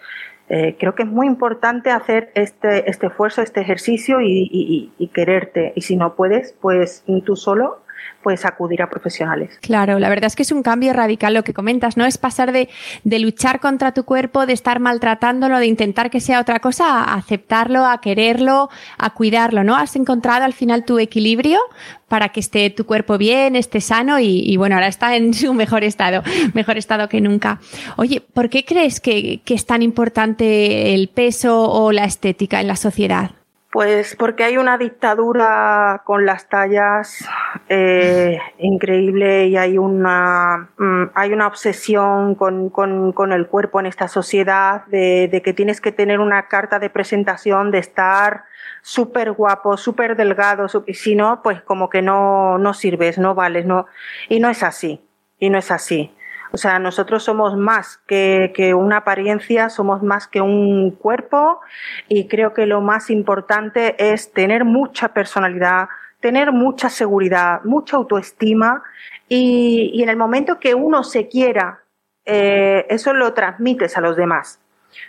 eh, 0.50 0.76
creo 0.80 0.94
que 0.94 1.04
es 1.04 1.10
muy 1.10 1.26
importante 1.26 1.90
hacer 1.90 2.32
este, 2.36 2.90
este 2.90 3.08
esfuerzo, 3.08 3.42
este 3.42 3.62
ejercicio 3.62 4.22
y, 4.22 4.50
y, 4.52 4.92
y, 4.98 5.08
quererte. 5.08 5.74
Y 5.76 5.82
si 5.82 5.96
no 5.96 6.16
puedes, 6.16 6.54
pues 6.62 7.04
tú 7.26 7.36
solo 7.36 7.83
puedes 8.22 8.46
acudir 8.46 8.82
a 8.82 8.90
profesionales. 8.90 9.58
Claro, 9.62 10.00
la 10.00 10.10
verdad 10.10 10.28
es 10.28 10.36
que 10.36 10.44
es 10.44 10.52
un 10.52 10.64
cambio 10.64 10.94
radical 10.94 11.34
lo 11.34 11.44
que 11.44 11.54
comentas, 11.54 11.98
¿no? 11.98 12.06
Es 12.06 12.18
pasar 12.18 12.52
de, 12.52 12.70
de 13.04 13.20
luchar 13.20 13.60
contra 13.60 13.92
tu 13.94 14.04
cuerpo, 14.06 14.46
de 14.46 14.54
estar 14.54 14.80
maltratándolo, 14.80 15.60
de 15.60 15.68
intentar 15.68 16.10
que 16.10 16.22
sea 16.22 16.40
otra 16.40 16.60
cosa, 16.60 17.04
a 17.04 17.16
aceptarlo, 17.16 17.86
a 17.86 18.00
quererlo, 18.02 18.70
a 18.98 19.10
cuidarlo, 19.12 19.64
¿no? 19.64 19.76
Has 19.76 19.96
encontrado 19.96 20.46
al 20.46 20.54
final 20.54 20.86
tu 20.86 21.00
equilibrio 21.00 21.60
para 22.08 22.30
que 22.30 22.40
esté 22.40 22.70
tu 22.70 22.86
cuerpo 22.86 23.18
bien, 23.18 23.56
esté 23.56 23.82
sano 23.82 24.20
y, 24.20 24.42
y 24.46 24.58
bueno, 24.58 24.76
ahora 24.76 24.88
está 24.88 25.16
en 25.16 25.34
su 25.34 25.54
mejor 25.54 25.84
estado, 25.84 26.24
mejor 26.54 26.78
estado 26.78 27.10
que 27.10 27.22
nunca. 27.22 27.60
Oye, 27.98 28.22
¿por 28.22 28.50
qué 28.50 28.64
crees 28.66 29.00
que, 29.00 29.42
que 29.44 29.54
es 29.54 29.66
tan 29.66 29.82
importante 29.82 30.94
el 30.94 31.10
peso 31.10 31.70
o 31.70 31.92
la 31.92 32.06
estética 32.06 32.62
en 32.62 32.68
la 32.68 32.76
sociedad? 32.76 33.32
Pues 33.74 34.16
porque 34.16 34.44
hay 34.44 34.58
una 34.58 34.78
dictadura 34.78 36.04
con 36.06 36.28
las 36.28 36.48
tallas 36.48 37.28
eh, 37.70 38.38
increíble 38.60 39.48
y 39.48 39.58
hay 39.58 39.80
una, 39.80 40.70
mm, 40.78 41.06
hay 41.16 41.34
una 41.34 41.48
obsesión 41.48 42.36
con, 42.36 42.70
con, 42.70 43.14
con, 43.14 43.34
el 43.34 43.48
cuerpo 43.48 43.80
en 43.80 43.88
esta 43.88 44.08
sociedad 44.08 44.86
de, 44.86 45.28
de, 45.28 45.42
que 45.42 45.54
tienes 45.54 45.82
que 45.82 45.92
tener 45.92 46.20
una 46.20 46.48
carta 46.50 46.78
de 46.78 46.92
presentación 46.92 47.72
de 47.72 47.80
estar 47.80 48.44
súper 48.84 49.32
guapo, 49.32 49.76
súper 49.76 50.16
delgado, 50.16 50.68
y 50.86 50.94
si 50.94 51.16
no, 51.16 51.42
pues 51.42 51.64
como 51.64 51.90
que 51.90 52.04
no, 52.04 52.60
no 52.60 52.76
sirves, 52.76 53.18
no 53.18 53.34
vales, 53.34 53.66
no, 53.66 53.88
y 54.30 54.40
no 54.40 54.50
es 54.50 54.62
así, 54.62 55.02
y 55.40 55.50
no 55.50 55.58
es 55.58 55.72
así. 55.72 56.14
O 56.56 56.58
sea, 56.58 56.78
nosotros 56.78 57.24
somos 57.24 57.58
más 57.58 57.98
que, 58.06 58.54
que, 58.56 58.76
una 58.76 58.98
apariencia, 58.98 59.70
somos 59.70 60.04
más 60.04 60.28
que 60.28 60.40
un 60.40 60.92
cuerpo 60.92 61.60
y 62.08 62.28
creo 62.28 62.54
que 62.54 62.68
lo 62.68 62.80
más 62.80 63.10
importante 63.10 63.96
es 63.98 64.32
tener 64.32 64.64
mucha 64.64 65.16
personalidad, 65.16 65.90
tener 66.20 66.52
mucha 66.52 66.90
seguridad, 66.90 67.62
mucha 67.64 67.98
autoestima 67.98 68.84
y, 69.28 69.90
y 69.96 70.04
en 70.04 70.10
el 70.10 70.16
momento 70.16 70.60
que 70.60 70.76
uno 70.76 71.04
se 71.04 71.28
quiera, 71.28 71.82
eh, 72.24 72.86
eso 72.88 73.14
lo 73.14 73.34
transmites 73.34 73.98
a 73.98 74.02
los 74.02 74.16
demás. 74.16 74.60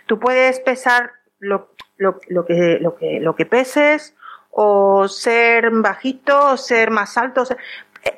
Tú 0.07 0.17
puedes 0.17 0.59
pesar 0.59 1.11
lo, 1.37 1.69
lo, 1.97 2.19
lo, 2.27 2.45
que, 2.45 2.79
lo, 2.81 2.95
que, 2.95 3.19
lo 3.19 3.35
que 3.35 3.45
peses 3.45 4.15
o 4.49 5.07
ser 5.07 5.69
bajito 5.69 6.53
o 6.53 6.57
ser 6.57 6.89
más 6.89 7.19
alto, 7.19 7.45
sea, 7.45 7.57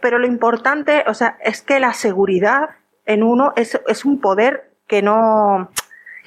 pero 0.02 0.18
lo 0.18 0.28
importante, 0.28 1.04
o 1.08 1.14
sea, 1.14 1.38
es 1.44 1.62
que 1.62 1.82
la 1.82 1.92
seguridad 1.92 2.70
en 3.08 3.24
uno 3.24 3.54
es, 3.56 4.06
un 4.06 4.22
poder 4.22 4.70
que 4.86 5.02
no, 5.02 5.72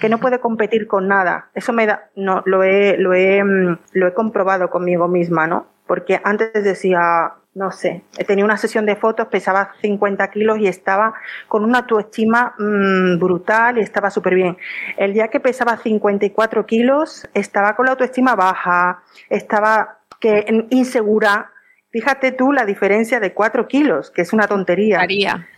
que 0.01 0.09
no 0.09 0.19
puede 0.19 0.41
competir 0.41 0.89
con 0.89 1.07
nada. 1.07 1.51
Eso 1.55 1.73
me 1.73 1.87
da, 1.87 2.09
no, 2.17 2.43
lo 2.47 2.65
he, 2.65 2.97
lo 2.97 3.15
he, 3.15 3.45
mm, 3.45 3.79
comprobado 4.15 4.71
conmigo 4.71 5.07
misma, 5.07 5.47
¿no? 5.47 5.67
Porque 5.87 6.21
antes 6.25 6.65
decía, 6.65 7.35
no 7.55 7.71
sé, 7.71 8.03
tenía 8.27 8.45
una 8.45 8.57
sesión 8.57 8.87
de 8.87 8.97
fotos, 8.97 9.29
pesaba 9.29 9.73
50 9.83 10.31
kilos 10.31 10.59
y 10.59 10.69
estaba 10.69 11.15
con 11.49 11.65
una 11.65 11.81
autoestima 11.81 12.55
mmm, 12.59 13.19
brutal 13.19 13.79
y 13.79 13.83
estaba 13.83 14.11
súper 14.11 14.35
bien. 14.35 14.57
El 14.97 15.13
día 15.13 15.29
que 15.29 15.39
pesaba 15.39 15.77
54 15.77 16.65
kilos, 16.65 17.29
estaba 17.35 17.77
con 17.77 17.87
la 17.87 17.93
autoestima 17.93 18.35
baja, 18.35 19.03
estaba 19.29 19.99
que 20.19 20.67
insegura, 20.71 21.51
Fíjate 21.91 22.31
tú 22.31 22.53
la 22.53 22.65
diferencia 22.65 23.19
de 23.19 23.33
cuatro 23.33 23.67
kilos, 23.67 24.13
que 24.13 24.23
es 24.23 24.33
una 24.33 24.47
tontería. 24.47 25.01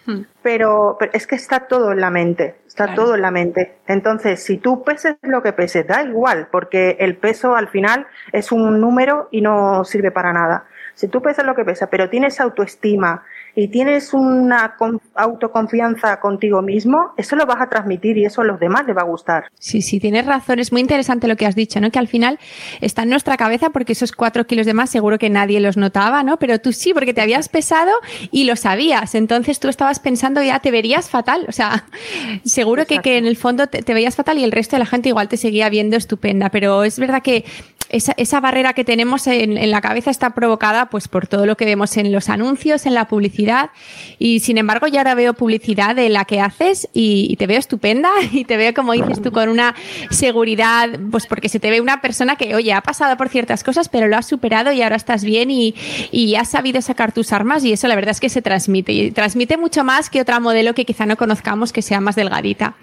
Hmm. 0.06 0.22
Pero, 0.42 0.96
pero, 0.98 1.12
es 1.12 1.26
que 1.26 1.34
está 1.34 1.60
todo 1.68 1.92
en 1.92 2.00
la 2.00 2.10
mente, 2.10 2.56
está 2.66 2.86
claro. 2.86 3.02
todo 3.02 3.14
en 3.16 3.22
la 3.22 3.30
mente. 3.30 3.74
Entonces, 3.86 4.42
si 4.42 4.56
tú 4.56 4.82
peses 4.82 5.16
lo 5.20 5.42
que 5.42 5.52
peses, 5.52 5.86
da 5.86 6.02
igual, 6.02 6.48
porque 6.50 6.96
el 7.00 7.16
peso 7.16 7.54
al 7.54 7.68
final 7.68 8.06
es 8.32 8.50
un 8.50 8.80
número 8.80 9.28
y 9.30 9.42
no 9.42 9.84
sirve 9.84 10.10
para 10.10 10.32
nada. 10.32 10.64
Si 10.94 11.08
tú 11.08 11.20
pesas 11.20 11.44
lo 11.44 11.54
que 11.54 11.64
pesas, 11.64 11.88
pero 11.90 12.08
tienes 12.08 12.40
autoestima 12.40 13.24
y 13.54 13.68
tienes 13.68 14.14
una 14.14 14.76
autoconfianza 15.14 16.18
contigo 16.20 16.62
mismo, 16.62 17.12
eso 17.16 17.36
lo 17.36 17.44
vas 17.44 17.60
a 17.60 17.68
transmitir 17.68 18.16
y 18.16 18.24
eso 18.24 18.40
a 18.40 18.44
los 18.44 18.58
demás 18.58 18.86
les 18.86 18.96
va 18.96 19.02
a 19.02 19.04
gustar. 19.04 19.44
Sí, 19.58 19.82
sí, 19.82 20.00
tienes 20.00 20.24
razón. 20.24 20.58
Es 20.58 20.72
muy 20.72 20.80
interesante 20.80 21.28
lo 21.28 21.36
que 21.36 21.46
has 21.46 21.54
dicho, 21.54 21.80
¿no? 21.80 21.90
Que 21.90 21.98
al 21.98 22.08
final 22.08 22.38
está 22.80 23.02
en 23.02 23.10
nuestra 23.10 23.36
cabeza 23.36 23.70
porque 23.70 23.92
esos 23.92 24.12
cuatro 24.12 24.46
kilos 24.46 24.66
de 24.66 24.74
más 24.74 24.90
seguro 24.90 25.18
que 25.18 25.28
nadie 25.28 25.60
los 25.60 25.76
notaba, 25.76 26.22
¿no? 26.22 26.38
Pero 26.38 26.60
tú 26.60 26.72
sí, 26.72 26.94
porque 26.94 27.12
te 27.12 27.20
habías 27.20 27.48
pesado 27.48 27.92
y 28.30 28.44
lo 28.44 28.56
sabías. 28.56 29.14
Entonces 29.14 29.60
tú 29.60 29.68
estabas 29.68 30.00
pensando 30.00 30.42
ya 30.42 30.60
te 30.60 30.70
verías 30.70 31.10
fatal. 31.10 31.44
O 31.48 31.52
sea, 31.52 31.84
seguro 32.44 32.86
que, 32.86 33.00
que, 33.00 33.18
en 33.18 33.26
el 33.26 33.36
fondo 33.36 33.66
te, 33.66 33.82
te 33.82 33.94
veías 33.94 34.16
fatal 34.16 34.38
y 34.38 34.44
el 34.44 34.52
resto 34.52 34.76
de 34.76 34.80
la 34.80 34.86
gente 34.86 35.10
igual 35.10 35.28
te 35.28 35.36
seguía 35.36 35.68
viendo 35.68 35.96
estupenda. 35.96 36.48
Pero 36.48 36.84
es 36.84 36.98
verdad 36.98 37.22
que 37.22 37.44
esa, 37.92 38.14
esa 38.16 38.40
barrera 38.40 38.72
que 38.72 38.84
tenemos 38.84 39.26
en, 39.26 39.56
en, 39.56 39.70
la 39.70 39.80
cabeza 39.80 40.10
está 40.10 40.30
provocada 40.30 40.86
pues 40.86 41.08
por 41.08 41.26
todo 41.26 41.46
lo 41.46 41.56
que 41.56 41.64
vemos 41.64 41.96
en 41.96 42.12
los 42.12 42.28
anuncios, 42.28 42.86
en 42.86 42.94
la 42.94 43.06
publicidad 43.06 43.70
y 44.18 44.40
sin 44.40 44.58
embargo 44.58 44.86
yo 44.86 44.98
ahora 44.98 45.14
veo 45.14 45.34
publicidad 45.34 45.94
de 45.94 46.08
la 46.08 46.24
que 46.24 46.40
haces 46.40 46.88
y, 46.92 47.26
y, 47.30 47.36
te 47.36 47.46
veo 47.46 47.58
estupenda 47.58 48.10
y 48.32 48.44
te 48.44 48.56
veo 48.56 48.74
como 48.74 48.92
dices 48.92 49.22
tú 49.22 49.30
con 49.30 49.48
una 49.48 49.74
seguridad 50.10 50.88
pues 51.10 51.26
porque 51.26 51.48
se 51.48 51.60
te 51.60 51.70
ve 51.70 51.80
una 51.80 52.00
persona 52.00 52.36
que 52.36 52.54
oye 52.54 52.72
ha 52.72 52.80
pasado 52.80 53.16
por 53.16 53.28
ciertas 53.28 53.62
cosas 53.62 53.88
pero 53.88 54.08
lo 54.08 54.16
has 54.16 54.26
superado 54.26 54.72
y 54.72 54.82
ahora 54.82 54.96
estás 54.96 55.24
bien 55.24 55.50
y, 55.50 55.74
y 56.10 56.34
has 56.34 56.50
sabido 56.50 56.82
sacar 56.82 57.12
tus 57.12 57.32
armas 57.32 57.64
y 57.64 57.72
eso 57.72 57.88
la 57.88 57.94
verdad 57.94 58.10
es 58.12 58.20
que 58.20 58.28
se 58.28 58.42
transmite 58.42 58.92
y 58.92 59.10
transmite 59.10 59.56
mucho 59.56 59.84
más 59.84 60.10
que 60.10 60.20
otra 60.20 60.40
modelo 60.40 60.74
que 60.74 60.84
quizá 60.84 61.06
no 61.06 61.16
conozcamos 61.16 61.72
que 61.72 61.82
sea 61.82 62.00
más 62.00 62.16
delgadita. 62.16 62.74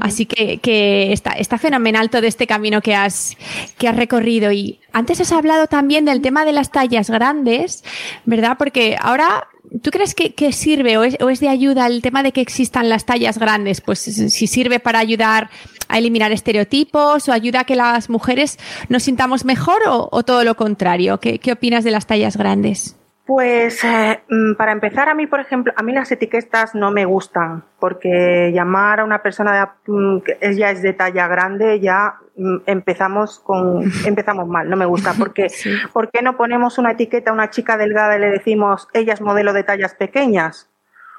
Así 0.00 0.26
que, 0.26 0.58
que 0.58 1.12
está, 1.12 1.32
está 1.32 1.58
fenomenal 1.58 2.10
todo 2.10 2.22
este 2.22 2.46
camino 2.46 2.80
que 2.80 2.94
has, 2.94 3.36
que 3.78 3.88
has 3.88 3.96
recorrido. 3.96 4.33
Y 4.52 4.80
antes 4.92 5.20
has 5.20 5.32
hablado 5.32 5.66
también 5.66 6.04
del 6.04 6.20
tema 6.20 6.44
de 6.44 6.52
las 6.52 6.70
tallas 6.70 7.10
grandes, 7.10 7.84
¿verdad? 8.24 8.56
Porque 8.58 8.96
ahora 9.00 9.48
¿Tú 9.82 9.90
crees 9.90 10.14
que, 10.14 10.52
sirve 10.52 10.98
o 10.98 11.02
es, 11.02 11.40
de 11.40 11.48
ayuda 11.48 11.86
el 11.86 12.00
tema 12.00 12.22
de 12.22 12.32
que 12.32 12.40
existan 12.40 12.88
las 12.88 13.06
tallas 13.06 13.38
grandes? 13.38 13.80
Pues 13.80 13.98
si 13.98 14.46
sirve 14.46 14.78
para 14.78 15.00
ayudar 15.00 15.50
a 15.88 15.98
eliminar 15.98 16.30
estereotipos 16.32 17.28
o 17.28 17.32
ayuda 17.32 17.60
a 17.60 17.64
que 17.64 17.74
las 17.74 18.08
mujeres 18.08 18.58
nos 18.88 19.02
sintamos 19.02 19.44
mejor 19.44 19.82
o, 19.88 20.22
todo 20.22 20.44
lo 20.44 20.54
contrario. 20.56 21.18
¿Qué, 21.18 21.38
¿Qué, 21.40 21.52
opinas 21.52 21.82
de 21.82 21.90
las 21.90 22.06
tallas 22.06 22.36
grandes? 22.36 22.94
Pues 23.26 23.82
eh, 23.84 24.22
para 24.58 24.72
empezar, 24.72 25.08
a 25.08 25.14
mí, 25.14 25.26
por 25.26 25.40
ejemplo, 25.40 25.72
a 25.76 25.82
mí 25.82 25.94
las 25.94 26.12
etiquetas 26.12 26.74
no 26.74 26.90
me 26.90 27.06
gustan, 27.06 27.64
porque 27.80 28.52
llamar 28.52 29.00
a 29.00 29.04
una 29.04 29.22
persona 29.22 29.72
de, 29.86 29.92
mm, 29.92 30.20
que 30.20 30.38
ella 30.42 30.70
es 30.70 30.82
de 30.82 30.92
talla 30.92 31.26
grande, 31.26 31.80
ya 31.80 32.16
mm, 32.36 32.56
empezamos 32.66 33.40
con, 33.40 33.82
empezamos 34.06 34.46
mal, 34.46 34.68
no 34.68 34.76
me 34.76 34.84
gusta, 34.84 35.14
porque 35.18 35.48
sí. 35.48 35.70
¿por 35.94 36.10
qué 36.10 36.20
no 36.20 36.36
ponemos 36.36 36.76
una 36.76 36.92
etiqueta 36.92 37.30
a 37.30 37.34
una 37.34 37.48
chica 37.48 37.78
delgada 37.78 38.16
y 38.16 38.20
le 38.20 38.30
decimos 38.30 38.88
ella 38.92 39.14
es 39.14 39.22
modelo 39.22 39.54
de 39.54 39.64
tallas 39.64 39.94
pequeñas? 39.94 40.70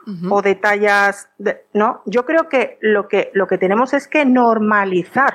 Uh 0.05 0.12
-huh. 0.12 0.33
O 0.33 0.41
de 0.43 0.53
tallas, 0.53 1.29
de, 1.39 1.65
no, 1.74 2.03
yo 2.05 2.25
creo 2.25 2.50
que 2.50 2.77
lo 2.81 3.07
que, 3.07 3.31
lo 3.33 3.47
que 3.47 3.57
tenemos 3.57 3.95
es 3.95 4.07
que 4.07 4.25
normalizar 4.25 5.33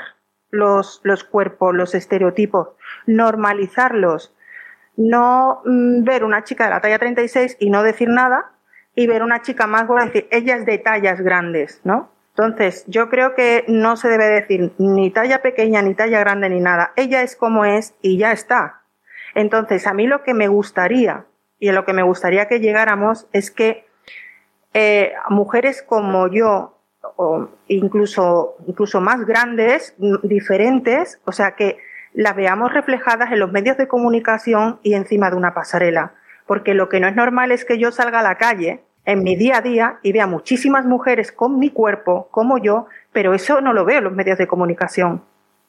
los, 0.51 1.01
los 1.03 1.25
cuerpos, 1.25 1.75
los 1.75 1.97
estereotipos, 1.97 2.69
normalizarlos 3.07 4.33
no 4.97 5.63
mm, 5.65 6.05
ver 6.05 6.25
una 6.25 6.45
chica 6.45 6.65
de 6.65 6.71
la 6.71 6.81
talla 6.81 6.99
36 6.99 7.57
y 7.61 7.71
no 7.71 7.83
decir 7.83 8.09
nada 8.09 8.53
y 8.95 9.07
ver 9.07 9.23
una 9.23 9.43
chica 9.43 9.67
más 9.67 9.87
gorda 9.87 10.05
y 10.05 10.09
decir, 10.09 10.29
ella 10.31 10.57
es 10.57 10.67
de 10.67 10.79
tallas 10.79 11.21
grandes, 11.21 11.81
¿no? 11.85 12.11
Entonces, 12.31 12.85
yo 12.87 13.09
creo 13.11 13.35
que 13.35 13.65
no 13.69 13.97
se 13.97 14.09
debe 14.09 14.27
decir 14.27 14.73
ni 14.79 15.11
talla 15.11 15.43
pequeña, 15.43 15.83
ni 15.83 15.95
talla 15.95 16.21
grande, 16.21 16.49
ni 16.49 16.61
nada. 16.61 16.93
Ella 16.97 17.23
es 17.23 17.37
como 17.37 17.65
es 17.65 17.95
y 18.03 18.19
ya 18.19 18.33
está. 18.33 18.83
Entonces, 19.35 19.87
a 19.87 19.95
mí 19.95 20.07
lo 20.07 20.23
que 20.23 20.33
me 20.33 20.49
gustaría 20.49 21.27
y 21.59 21.69
a 21.69 21.73
lo 21.73 21.85
que 21.85 21.93
me 21.93 22.03
gustaría 22.03 22.49
que 22.49 22.61
llegáramos 22.61 23.27
es 23.33 23.51
que 23.51 23.87
eh, 24.73 25.13
mujeres 25.29 25.83
como 25.83 26.29
yo, 26.29 26.79
o 27.17 27.49
incluso, 27.67 28.57
incluso 28.67 29.01
más 29.01 29.27
grandes, 29.27 29.95
diferentes, 30.23 31.21
o 31.25 31.33
sea, 31.33 31.53
que 31.57 31.79
las 32.13 32.37
veamos 32.37 32.73
reflejadas 32.73 33.33
en 33.33 33.39
los 33.39 33.53
medios 33.53 33.77
de 33.77 33.89
comunicación 33.89 34.79
y 34.83 34.95
encima 34.95 35.31
de 35.31 35.37
una 35.37 35.55
pasarela. 35.55 36.13
Porque 36.47 36.75
lo 36.75 36.89
que 36.89 37.01
no 37.01 37.09
es 37.09 37.15
normal 37.15 37.53
es 37.53 37.65
que 37.65 37.79
yo 37.79 37.93
salga 37.93 38.21
a 38.21 38.25
la 38.25 38.37
calle 38.37 38.83
en 39.05 39.23
mi 39.23 39.37
día 39.37 39.59
a 39.59 39.61
día 39.61 39.99
y 40.03 40.13
vea 40.13 40.27
muchísimas 40.27 40.85
mujeres 40.85 41.33
con 41.33 41.59
mi 41.59 41.71
cuerpo, 41.71 42.29
como 42.31 42.59
yo, 42.59 42.87
pero 43.13 43.35
eso 43.35 43.61
no 43.61 43.73
lo 43.73 43.85
veo 43.85 43.99
en 43.99 44.05
los 44.05 44.13
medios 44.13 44.39
de 44.39 44.47
comunicación. 44.47 45.23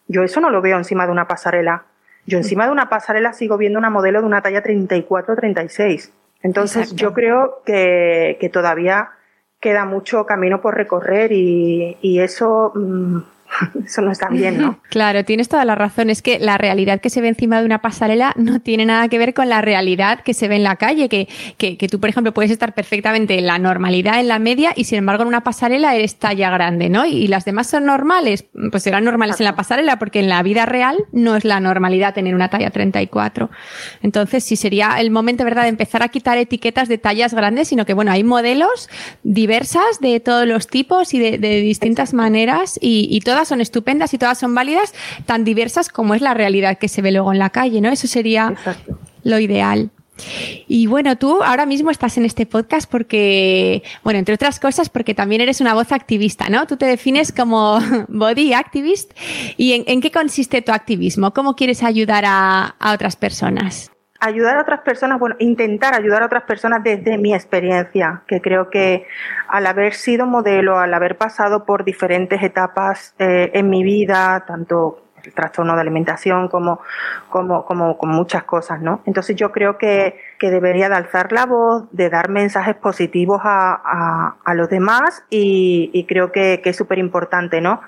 Yo 0.07 0.23
eso 0.23 0.41
no 0.41 0.49
lo 0.49 0.61
veo 0.61 0.77
encima 0.77 1.05
de 1.05 1.11
una 1.11 1.27
pasarela. 1.27 1.83
Yo 2.25 2.37
encima 2.37 2.65
de 2.65 2.71
una 2.71 2.89
pasarela 2.89 3.33
sigo 3.33 3.57
viendo 3.57 3.79
una 3.79 3.89
modelo 3.89 4.19
de 4.19 4.27
una 4.27 4.41
talla 4.41 4.63
34-36. 4.63 6.11
Entonces 6.43 6.83
Exacto. 6.83 7.01
yo 7.01 7.13
creo 7.13 7.61
que, 7.65 8.37
que 8.39 8.49
todavía 8.49 9.11
queda 9.59 9.85
mucho 9.85 10.25
camino 10.25 10.61
por 10.61 10.75
recorrer 10.75 11.31
y, 11.31 11.97
y 12.01 12.19
eso 12.19 12.71
mm, 12.75 13.19
Eso 13.85 14.01
no 14.01 14.11
está 14.11 14.29
bien, 14.29 14.57
¿no? 14.57 14.79
Claro, 14.89 15.23
tienes 15.23 15.47
toda 15.47 15.63
la 15.63 15.75
razón. 15.75 16.09
Es 16.09 16.21
que 16.21 16.39
la 16.39 16.57
realidad 16.57 16.99
que 16.99 17.09
se 17.09 17.21
ve 17.21 17.29
encima 17.29 17.59
de 17.59 17.65
una 17.65 17.81
pasarela 17.81 18.33
no 18.35 18.59
tiene 18.59 18.85
nada 18.85 19.07
que 19.07 19.17
ver 19.17 19.33
con 19.33 19.47
la 19.47 19.61
realidad 19.61 20.21
que 20.21 20.33
se 20.33 20.47
ve 20.47 20.57
en 20.57 20.63
la 20.63 20.75
calle. 20.75 21.07
Que, 21.07 21.27
que, 21.57 21.77
que, 21.77 21.87
tú, 21.87 21.99
por 21.99 22.09
ejemplo, 22.09 22.33
puedes 22.33 22.51
estar 22.51 22.73
perfectamente 22.73 23.37
en 23.37 23.47
la 23.47 23.57
normalidad, 23.57 24.19
en 24.19 24.27
la 24.27 24.39
media, 24.39 24.73
y 24.75 24.83
sin 24.85 24.97
embargo 24.97 25.23
en 25.23 25.29
una 25.29 25.43
pasarela 25.43 25.95
eres 25.95 26.17
talla 26.17 26.49
grande, 26.49 26.89
¿no? 26.89 27.05
Y, 27.05 27.27
las 27.27 27.45
demás 27.45 27.67
son 27.67 27.85
normales. 27.85 28.45
Pues 28.71 28.83
serán 28.83 29.05
normales 29.05 29.39
en 29.39 29.45
la 29.45 29.55
pasarela, 29.55 29.97
porque 29.97 30.19
en 30.19 30.27
la 30.27 30.43
vida 30.43 30.65
real 30.65 30.97
no 31.13 31.35
es 31.35 31.45
la 31.45 31.59
normalidad 31.59 32.13
tener 32.13 32.35
una 32.35 32.49
talla 32.49 32.69
34. 32.69 33.49
Entonces, 34.01 34.43
sí 34.43 34.55
sería 34.57 34.95
el 34.99 35.11
momento, 35.11 35.45
¿verdad?, 35.45 35.63
de 35.63 35.69
empezar 35.69 36.03
a 36.03 36.09
quitar 36.09 36.37
etiquetas 36.37 36.89
de 36.89 36.97
tallas 36.97 37.33
grandes, 37.33 37.69
sino 37.69 37.85
que, 37.85 37.93
bueno, 37.93 38.11
hay 38.11 38.23
modelos 38.23 38.89
diversas 39.23 39.99
de 40.01 40.19
todos 40.19 40.45
los 40.45 40.67
tipos 40.67 41.13
y 41.13 41.19
de, 41.19 41.37
de 41.37 41.61
distintas 41.61 42.13
maneras 42.13 42.77
y, 42.81 43.07
y 43.09 43.21
todas 43.21 43.40
son 43.47 43.61
estupendas 43.61 44.13
y 44.13 44.17
todas 44.17 44.39
son 44.39 44.53
válidas, 44.55 44.93
tan 45.25 45.43
diversas 45.43 45.89
como 45.89 46.13
es 46.13 46.21
la 46.21 46.33
realidad 46.33 46.77
que 46.77 46.87
se 46.87 47.01
ve 47.01 47.11
luego 47.11 47.31
en 47.31 47.39
la 47.39 47.49
calle, 47.49 47.81
¿no? 47.81 47.89
Eso 47.89 48.07
sería 48.07 48.55
lo 49.23 49.39
ideal. 49.39 49.91
Y 50.67 50.87
bueno, 50.87 51.17
tú 51.17 51.41
ahora 51.43 51.65
mismo 51.65 51.89
estás 51.89 52.17
en 52.17 52.25
este 52.25 52.45
podcast 52.45 52.89
porque, 52.89 53.83
bueno, 54.03 54.19
entre 54.19 54.35
otras 54.35 54.59
cosas, 54.59 54.89
porque 54.89 55.13
también 55.13 55.41
eres 55.41 55.61
una 55.61 55.73
voz 55.73 55.91
activista, 55.91 56.49
¿no? 56.49 56.67
Tú 56.67 56.77
te 56.77 56.85
defines 56.85 57.31
como 57.31 57.79
body 58.07 58.53
activist. 58.53 59.11
¿Y 59.57 59.83
en, 59.87 60.01
qué 60.01 60.11
consiste 60.11 60.61
tu 60.61 60.71
activismo? 60.71 61.33
¿Cómo 61.33 61.55
quieres 61.55 61.83
ayudar 61.83 62.23
a 62.27 62.75
otras 62.93 63.15
personas? 63.15 63.91
Ayudar 64.21 64.57
a 64.57 64.61
otras 64.61 64.81
personas, 64.81 65.19
bueno, 65.19 65.35
intentar 65.39 65.95
ayudar 65.95 66.21
a 66.21 66.27
otras 66.27 66.43
personas 66.43 66.83
desde 66.83 67.17
mi 67.17 67.33
experiencia, 67.33 68.21
que 68.27 68.39
creo 68.39 68.69
que 68.69 69.07
al 69.47 69.65
haber 69.65 69.93
sido 69.93 70.27
modelo, 70.27 70.77
al 70.77 70.93
haber 70.93 71.17
pasado 71.17 71.65
por 71.65 71.83
diferentes 71.83 72.41
etapas 72.43 73.15
eh, 73.17 73.49
en 73.53 73.69
mi 73.69 73.83
vida, 73.83 74.45
tanto 74.47 75.00
el 75.23 75.33
trastorno 75.33 75.75
de 75.75 75.81
alimentación 75.81 76.47
como, 76.47 76.81
como, 77.29 77.65
como, 77.65 77.97
muchas 78.01 78.43
cosas, 78.43 78.81
¿no? 78.81 79.01
Entonces 79.05 79.35
yo 79.35 79.51
creo 79.51 79.77
que, 79.77 80.19
que 80.39 80.49
debería 80.49 80.89
de 80.89 80.95
alzar 80.95 81.31
la 81.31 81.45
voz, 81.45 81.85
de 81.91 82.09
dar 82.09 82.29
mensajes 82.29 82.75
positivos 82.75 83.41
a, 83.43 84.35
a, 84.43 84.53
los 84.53 84.69
demás 84.69 85.23
y, 85.29 86.05
creo 86.07 86.31
que, 86.31 86.61
es 86.63 86.75
súper 86.75 86.99
importante, 86.99 87.61
¿no? 87.61 87.81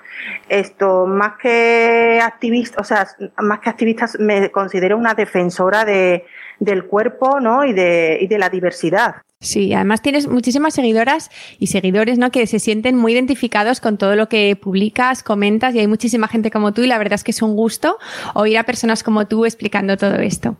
Esto, 0.48 1.06
más 1.06 1.36
que 1.40 2.20
activista, 2.22 2.80
o 2.80 2.84
sea, 2.84 3.06
más 3.38 3.60
que 3.60 3.70
activista 3.70 4.06
me 4.18 4.50
considero 4.50 4.96
una 4.96 5.14
defensora 5.14 5.84
de, 5.84 6.24
del 6.58 6.84
cuerpo, 6.86 7.40
¿no? 7.40 7.64
Y 7.64 7.72
de, 7.72 8.18
y 8.20 8.26
de 8.26 8.38
la 8.38 8.48
diversidad. 8.48 9.16
Sí, 9.44 9.74
además 9.74 10.00
tienes 10.00 10.26
muchísimas 10.26 10.72
seguidoras 10.72 11.30
y 11.58 11.66
seguidores, 11.66 12.16
¿no? 12.16 12.30
Que 12.30 12.46
se 12.46 12.58
sienten 12.58 12.96
muy 12.96 13.12
identificados 13.12 13.78
con 13.78 13.98
todo 13.98 14.16
lo 14.16 14.30
que 14.30 14.56
publicas, 14.56 15.22
comentas 15.22 15.74
y 15.74 15.80
hay 15.80 15.86
muchísima 15.86 16.28
gente 16.28 16.50
como 16.50 16.72
tú 16.72 16.82
y 16.82 16.86
la 16.86 16.96
verdad 16.96 17.16
es 17.16 17.24
que 17.24 17.30
es 17.30 17.42
un 17.42 17.54
gusto 17.54 17.98
oír 18.32 18.56
a 18.56 18.62
personas 18.62 19.02
como 19.02 19.26
tú 19.26 19.44
explicando 19.44 19.98
todo 19.98 20.14
esto. 20.14 20.56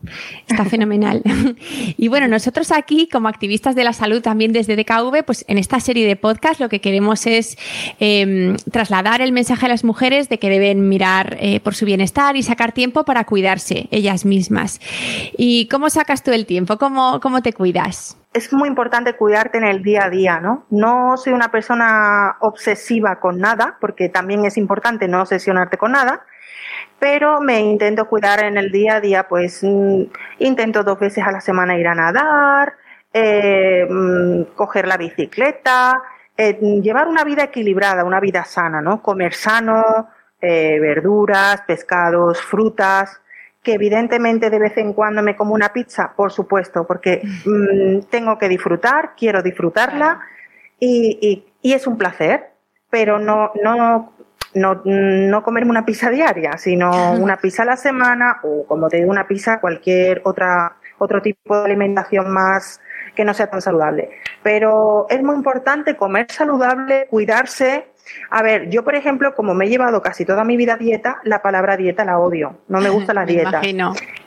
Está 0.47 0.65
fenomenal. 0.71 1.23
y 1.97 2.09
bueno, 2.09 2.29
nosotros 2.29 2.73
aquí 2.73 3.09
como 3.11 3.29
activistas 3.29 3.75
de 3.75 3.85
la 3.85 3.95
salud 3.95 4.21
también 4.21 4.53
desde 4.53 4.77
DKV, 4.77 5.25
pues 5.25 5.47
en 5.49 5.57
esta 5.57 5.81
serie 5.81 6.07
de 6.07 6.17
podcast 6.17 6.61
lo 6.61 6.69
que 6.69 6.83
queremos 6.83 7.27
es 7.27 7.57
eh, 8.01 8.55
trasladar 8.71 9.23
el 9.23 9.33
mensaje 9.33 9.65
a 9.65 9.71
las 9.71 9.83
mujeres 9.83 10.29
de 10.29 10.39
que 10.39 10.51
deben 10.51 10.91
mirar 10.91 11.39
eh, 11.41 11.59
por 11.61 11.75
su 11.75 11.87
bienestar 11.87 12.37
y 12.37 12.43
sacar 12.43 12.73
tiempo 12.73 13.05
para 13.07 13.25
cuidarse 13.25 13.89
ellas 13.91 14.27
mismas. 14.27 14.79
¿Y 15.39 15.69
cómo 15.69 15.89
sacas 15.89 16.23
tú 16.23 16.33
el 16.33 16.45
tiempo? 16.45 16.77
¿Cómo, 16.77 17.19
cómo 17.21 17.41
te 17.41 17.55
cuidas? 17.55 18.19
Es 18.35 18.53
muy 18.53 18.69
importante 18.69 19.15
cuidarte 19.15 19.59
en 19.59 19.65
el 19.65 19.83
día 19.83 20.05
a 20.07 20.11
día, 20.11 20.41
¿no? 20.41 20.67
No 20.69 21.17
soy 21.17 21.33
una 21.33 21.53
persona 21.53 22.37
obsesiva 22.41 23.21
con 23.21 23.39
nada, 23.39 23.79
porque 23.81 24.09
también 24.09 24.45
es 24.45 24.57
importante 24.57 25.07
no 25.07 25.23
obsesionarte 25.23 25.79
con 25.79 25.93
nada, 25.93 26.27
pero 26.99 27.41
me 27.41 27.61
intento 27.61 28.09
cuidar 28.09 28.43
en 28.45 28.59
el 28.59 28.73
día 28.73 28.97
a 28.97 29.01
día, 29.01 29.29
pues 29.29 29.63
mm, 29.63 30.03
intento 30.41 30.83
dos 30.83 30.99
veces 30.99 31.25
a 31.25 31.31
la 31.31 31.41
semana 31.41 31.79
ir 31.79 31.87
a 31.87 31.95
nadar, 31.95 32.75
eh, 33.13 33.87
mm, 33.89 34.55
coger 34.57 34.89
la 34.89 34.97
bicicleta, 34.97 36.03
eh, 36.37 36.55
llevar 36.83 37.07
una 37.07 37.23
vida 37.23 37.45
equilibrada, 37.45 38.05
una 38.05 38.19
vida 38.19 38.45
sana, 38.45 38.81
¿no? 38.81 39.01
Comer 39.01 39.35
sano, 39.35 40.09
eh, 40.41 40.79
verduras, 40.81 41.63
pescados, 41.67 42.43
frutas, 42.43 43.21
que 43.65 43.73
evidentemente 43.73 44.51
de 44.51 44.59
vez 44.59 44.77
en 44.77 44.93
cuando 44.93 45.23
me 45.23 45.35
como 45.35 45.55
una 45.55 45.73
pizza, 45.73 46.13
por 46.15 46.31
supuesto, 46.31 46.87
porque 46.87 47.23
mm, 47.45 48.11
tengo 48.11 48.39
que 48.39 48.49
disfrutar, 48.49 49.15
quiero 49.17 49.43
disfrutarla 49.43 50.21
y, 50.79 51.45
y, 51.63 51.73
es 51.73 51.87
un 51.87 51.97
placer, 51.97 52.51
pero 52.91 53.19
no, 53.19 53.51
no, 53.63 54.13
no, 54.55 54.83
no 54.85 55.43
comerme 55.43 55.71
una 55.71 55.87
pizza 55.87 56.11
diaria, 56.11 56.59
sino 56.59 57.13
una 57.19 57.39
pizza 57.39 57.63
a 57.63 57.67
la 57.67 57.77
semana 57.77 58.37
o 58.43 58.67
como 58.67 58.89
te 58.89 58.99
digo, 58.99 59.11
una 59.11 59.27
pizza, 59.27 59.61
cualquier 59.61 60.21
otra, 60.25 60.77
otro 60.99 61.23
tipo 61.23 61.57
de 61.57 61.65
alimentación 61.65 62.31
más 62.31 62.81
que 63.17 63.25
no 63.25 63.33
sea 63.33 63.49
tan 63.49 63.63
saludable. 63.63 64.11
Pero 64.43 65.07
es 65.09 65.23
muy 65.23 65.37
importante 65.37 65.97
comer 65.97 66.27
saludable, 66.31 67.07
cuidarse 67.09 67.87
a 68.31 68.43
ver, 68.43 68.69
yo 68.71 68.85
por 68.85 68.95
ejemplo, 68.95 69.35
como 69.35 69.55
me 69.55 69.67
he 69.67 69.69
llevado 69.69 70.03
casi 70.03 70.25
toda 70.25 70.45
mi 70.45 70.57
vida 70.57 70.77
dieta, 70.77 71.19
la 71.25 71.43
palabra 71.43 71.77
dieta 71.77 72.05
la 72.05 72.19
odio. 72.19 72.59
No 72.69 72.81
me 72.81 72.91
gusta 72.91 73.15
la 73.15 73.25
dieta. 73.27 73.61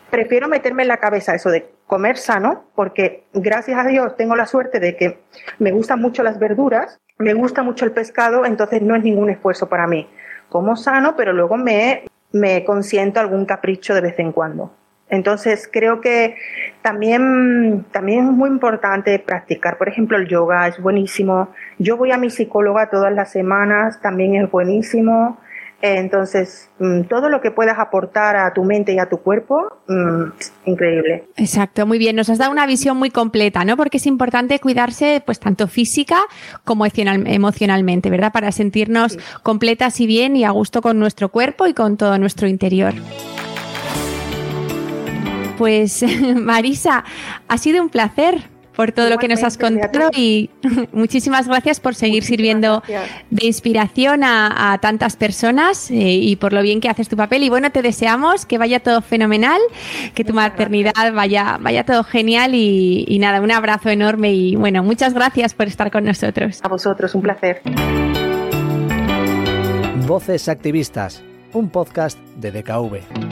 Prefiero 0.09 0.47
meterme 0.47 0.83
en 0.83 0.87
la 0.87 0.97
cabeza 0.97 1.35
eso 1.35 1.49
de 1.49 1.69
comer 1.85 2.17
sano, 2.17 2.65
porque 2.75 3.25
gracias 3.33 3.77
a 3.77 3.87
Dios 3.87 4.15
tengo 4.15 4.35
la 4.35 4.45
suerte 4.45 4.79
de 4.79 4.95
que 4.95 5.19
me 5.59 5.71
gustan 5.71 6.01
mucho 6.01 6.23
las 6.23 6.39
verduras, 6.39 6.99
me 7.17 7.33
gusta 7.33 7.63
mucho 7.63 7.85
el 7.85 7.91
pescado, 7.91 8.45
entonces 8.45 8.81
no 8.81 8.95
es 8.95 9.03
ningún 9.03 9.29
esfuerzo 9.29 9.67
para 9.67 9.87
mí. 9.87 10.07
Como 10.49 10.75
sano, 10.77 11.15
pero 11.17 11.33
luego 11.33 11.57
me, 11.57 12.03
me 12.31 12.63
consiento 12.63 13.19
algún 13.19 13.45
capricho 13.45 13.93
de 13.93 14.01
vez 14.01 14.19
en 14.19 14.31
cuando. 14.31 14.71
Entonces 15.09 15.69
creo 15.71 16.01
que 16.01 16.35
también, 16.81 17.85
también 17.91 18.25
es 18.25 18.31
muy 18.31 18.49
importante 18.49 19.17
practicar, 19.19 19.77
por 19.77 19.87
ejemplo, 19.87 20.17
el 20.17 20.27
yoga 20.27 20.67
es 20.67 20.81
buenísimo. 20.81 21.49
Yo 21.79 21.97
voy 21.97 22.11
a 22.11 22.17
mi 22.17 22.29
psicóloga 22.29 22.89
todas 22.89 23.13
las 23.13 23.31
semanas, 23.31 24.01
también 24.01 24.35
es 24.35 24.51
buenísimo. 24.51 25.37
Entonces, 25.79 26.69
mm, 26.79 27.03
todo 27.03 27.29
lo 27.29 27.39
que 27.39 27.51
puedas 27.51 27.77
aportar 27.77 28.35
a 28.35 28.51
tu 28.51 28.63
mente 28.63 28.93
y 28.93 28.99
a 28.99 29.07
tu 29.07 29.17
cuerpo, 29.17 29.77
mm, 29.87 30.23
increíble. 30.65 31.25
Exacto, 31.35 31.85
muy 31.85 31.99
bien. 31.99 32.15
Nos 32.15 32.29
has 32.29 32.39
dado 32.39 32.51
una 32.51 32.65
visión 32.65 32.97
muy 32.97 33.11
completa, 33.11 33.63
¿no? 33.63 33.77
Porque 33.77 33.97
es 33.97 34.07
importante 34.07 34.59
cuidarse, 34.59 35.21
pues, 35.23 35.39
tanto 35.39 35.67
física 35.67 36.17
como 36.63 36.85
emocionalmente, 36.85 38.09
¿verdad? 38.09 38.31
Para 38.31 38.51
sentirnos 38.51 39.19
completas 39.43 39.99
y 40.01 40.07
bien 40.07 40.35
y 40.35 40.45
a 40.45 40.49
gusto 40.49 40.81
con 40.81 40.97
nuestro 40.97 41.29
cuerpo 41.29 41.67
y 41.67 41.75
con 41.75 41.95
todo 41.95 42.17
nuestro 42.17 42.47
interior. 42.47 42.95
Pues 45.57 46.03
Marisa, 46.35 47.03
ha 47.47 47.57
sido 47.57 47.81
un 47.81 47.89
placer 47.89 48.43
por 48.77 48.91
todo 48.91 49.09
lo 49.09 49.17
que 49.17 49.27
nos 49.27 49.43
has 49.43 49.57
contado 49.57 50.11
y 50.15 50.51
muchísimas 50.91 51.47
gracias 51.47 51.79
por 51.79 51.95
seguir 51.95 52.23
sirviendo 52.23 52.83
de 53.31 53.47
inspiración 53.47 54.23
a, 54.23 54.77
tantas 54.79 55.15
personas 55.15 55.89
eh, 55.89 55.95
y 55.95 56.35
por 56.35 56.53
lo 56.53 56.61
bien 56.61 56.79
que 56.79 56.87
haces 56.87 57.09
tu 57.09 57.17
papel. 57.17 57.41
Y 57.41 57.49
bueno, 57.49 57.71
te 57.71 57.81
deseamos 57.81 58.45
que 58.45 58.59
vaya 58.59 58.79
todo 58.79 59.01
fenomenal, 59.01 59.59
que 60.13 60.23
tu 60.23 60.33
maternidad 60.33 61.11
vaya, 61.13 61.57
vaya 61.59 61.83
todo 61.83 62.03
genial 62.03 62.53
y, 62.53 63.05
y 63.07 63.17
nada, 63.17 63.41
un 63.41 63.51
abrazo 63.51 63.89
enorme 63.89 64.31
y 64.31 64.55
bueno, 64.55 64.83
muchas 64.83 65.15
gracias 65.15 65.55
por 65.55 65.65
estar 65.65 65.89
con 65.89 66.03
nosotros. 66.03 66.59
A 66.61 66.67
vosotros, 66.67 67.15
un 67.15 67.23
placer. 67.23 67.63
Voces 70.05 70.47
Activistas, 70.47 71.23
un 71.51 71.69
podcast 71.69 72.19
de 72.35 72.51
DKV. 72.51 73.26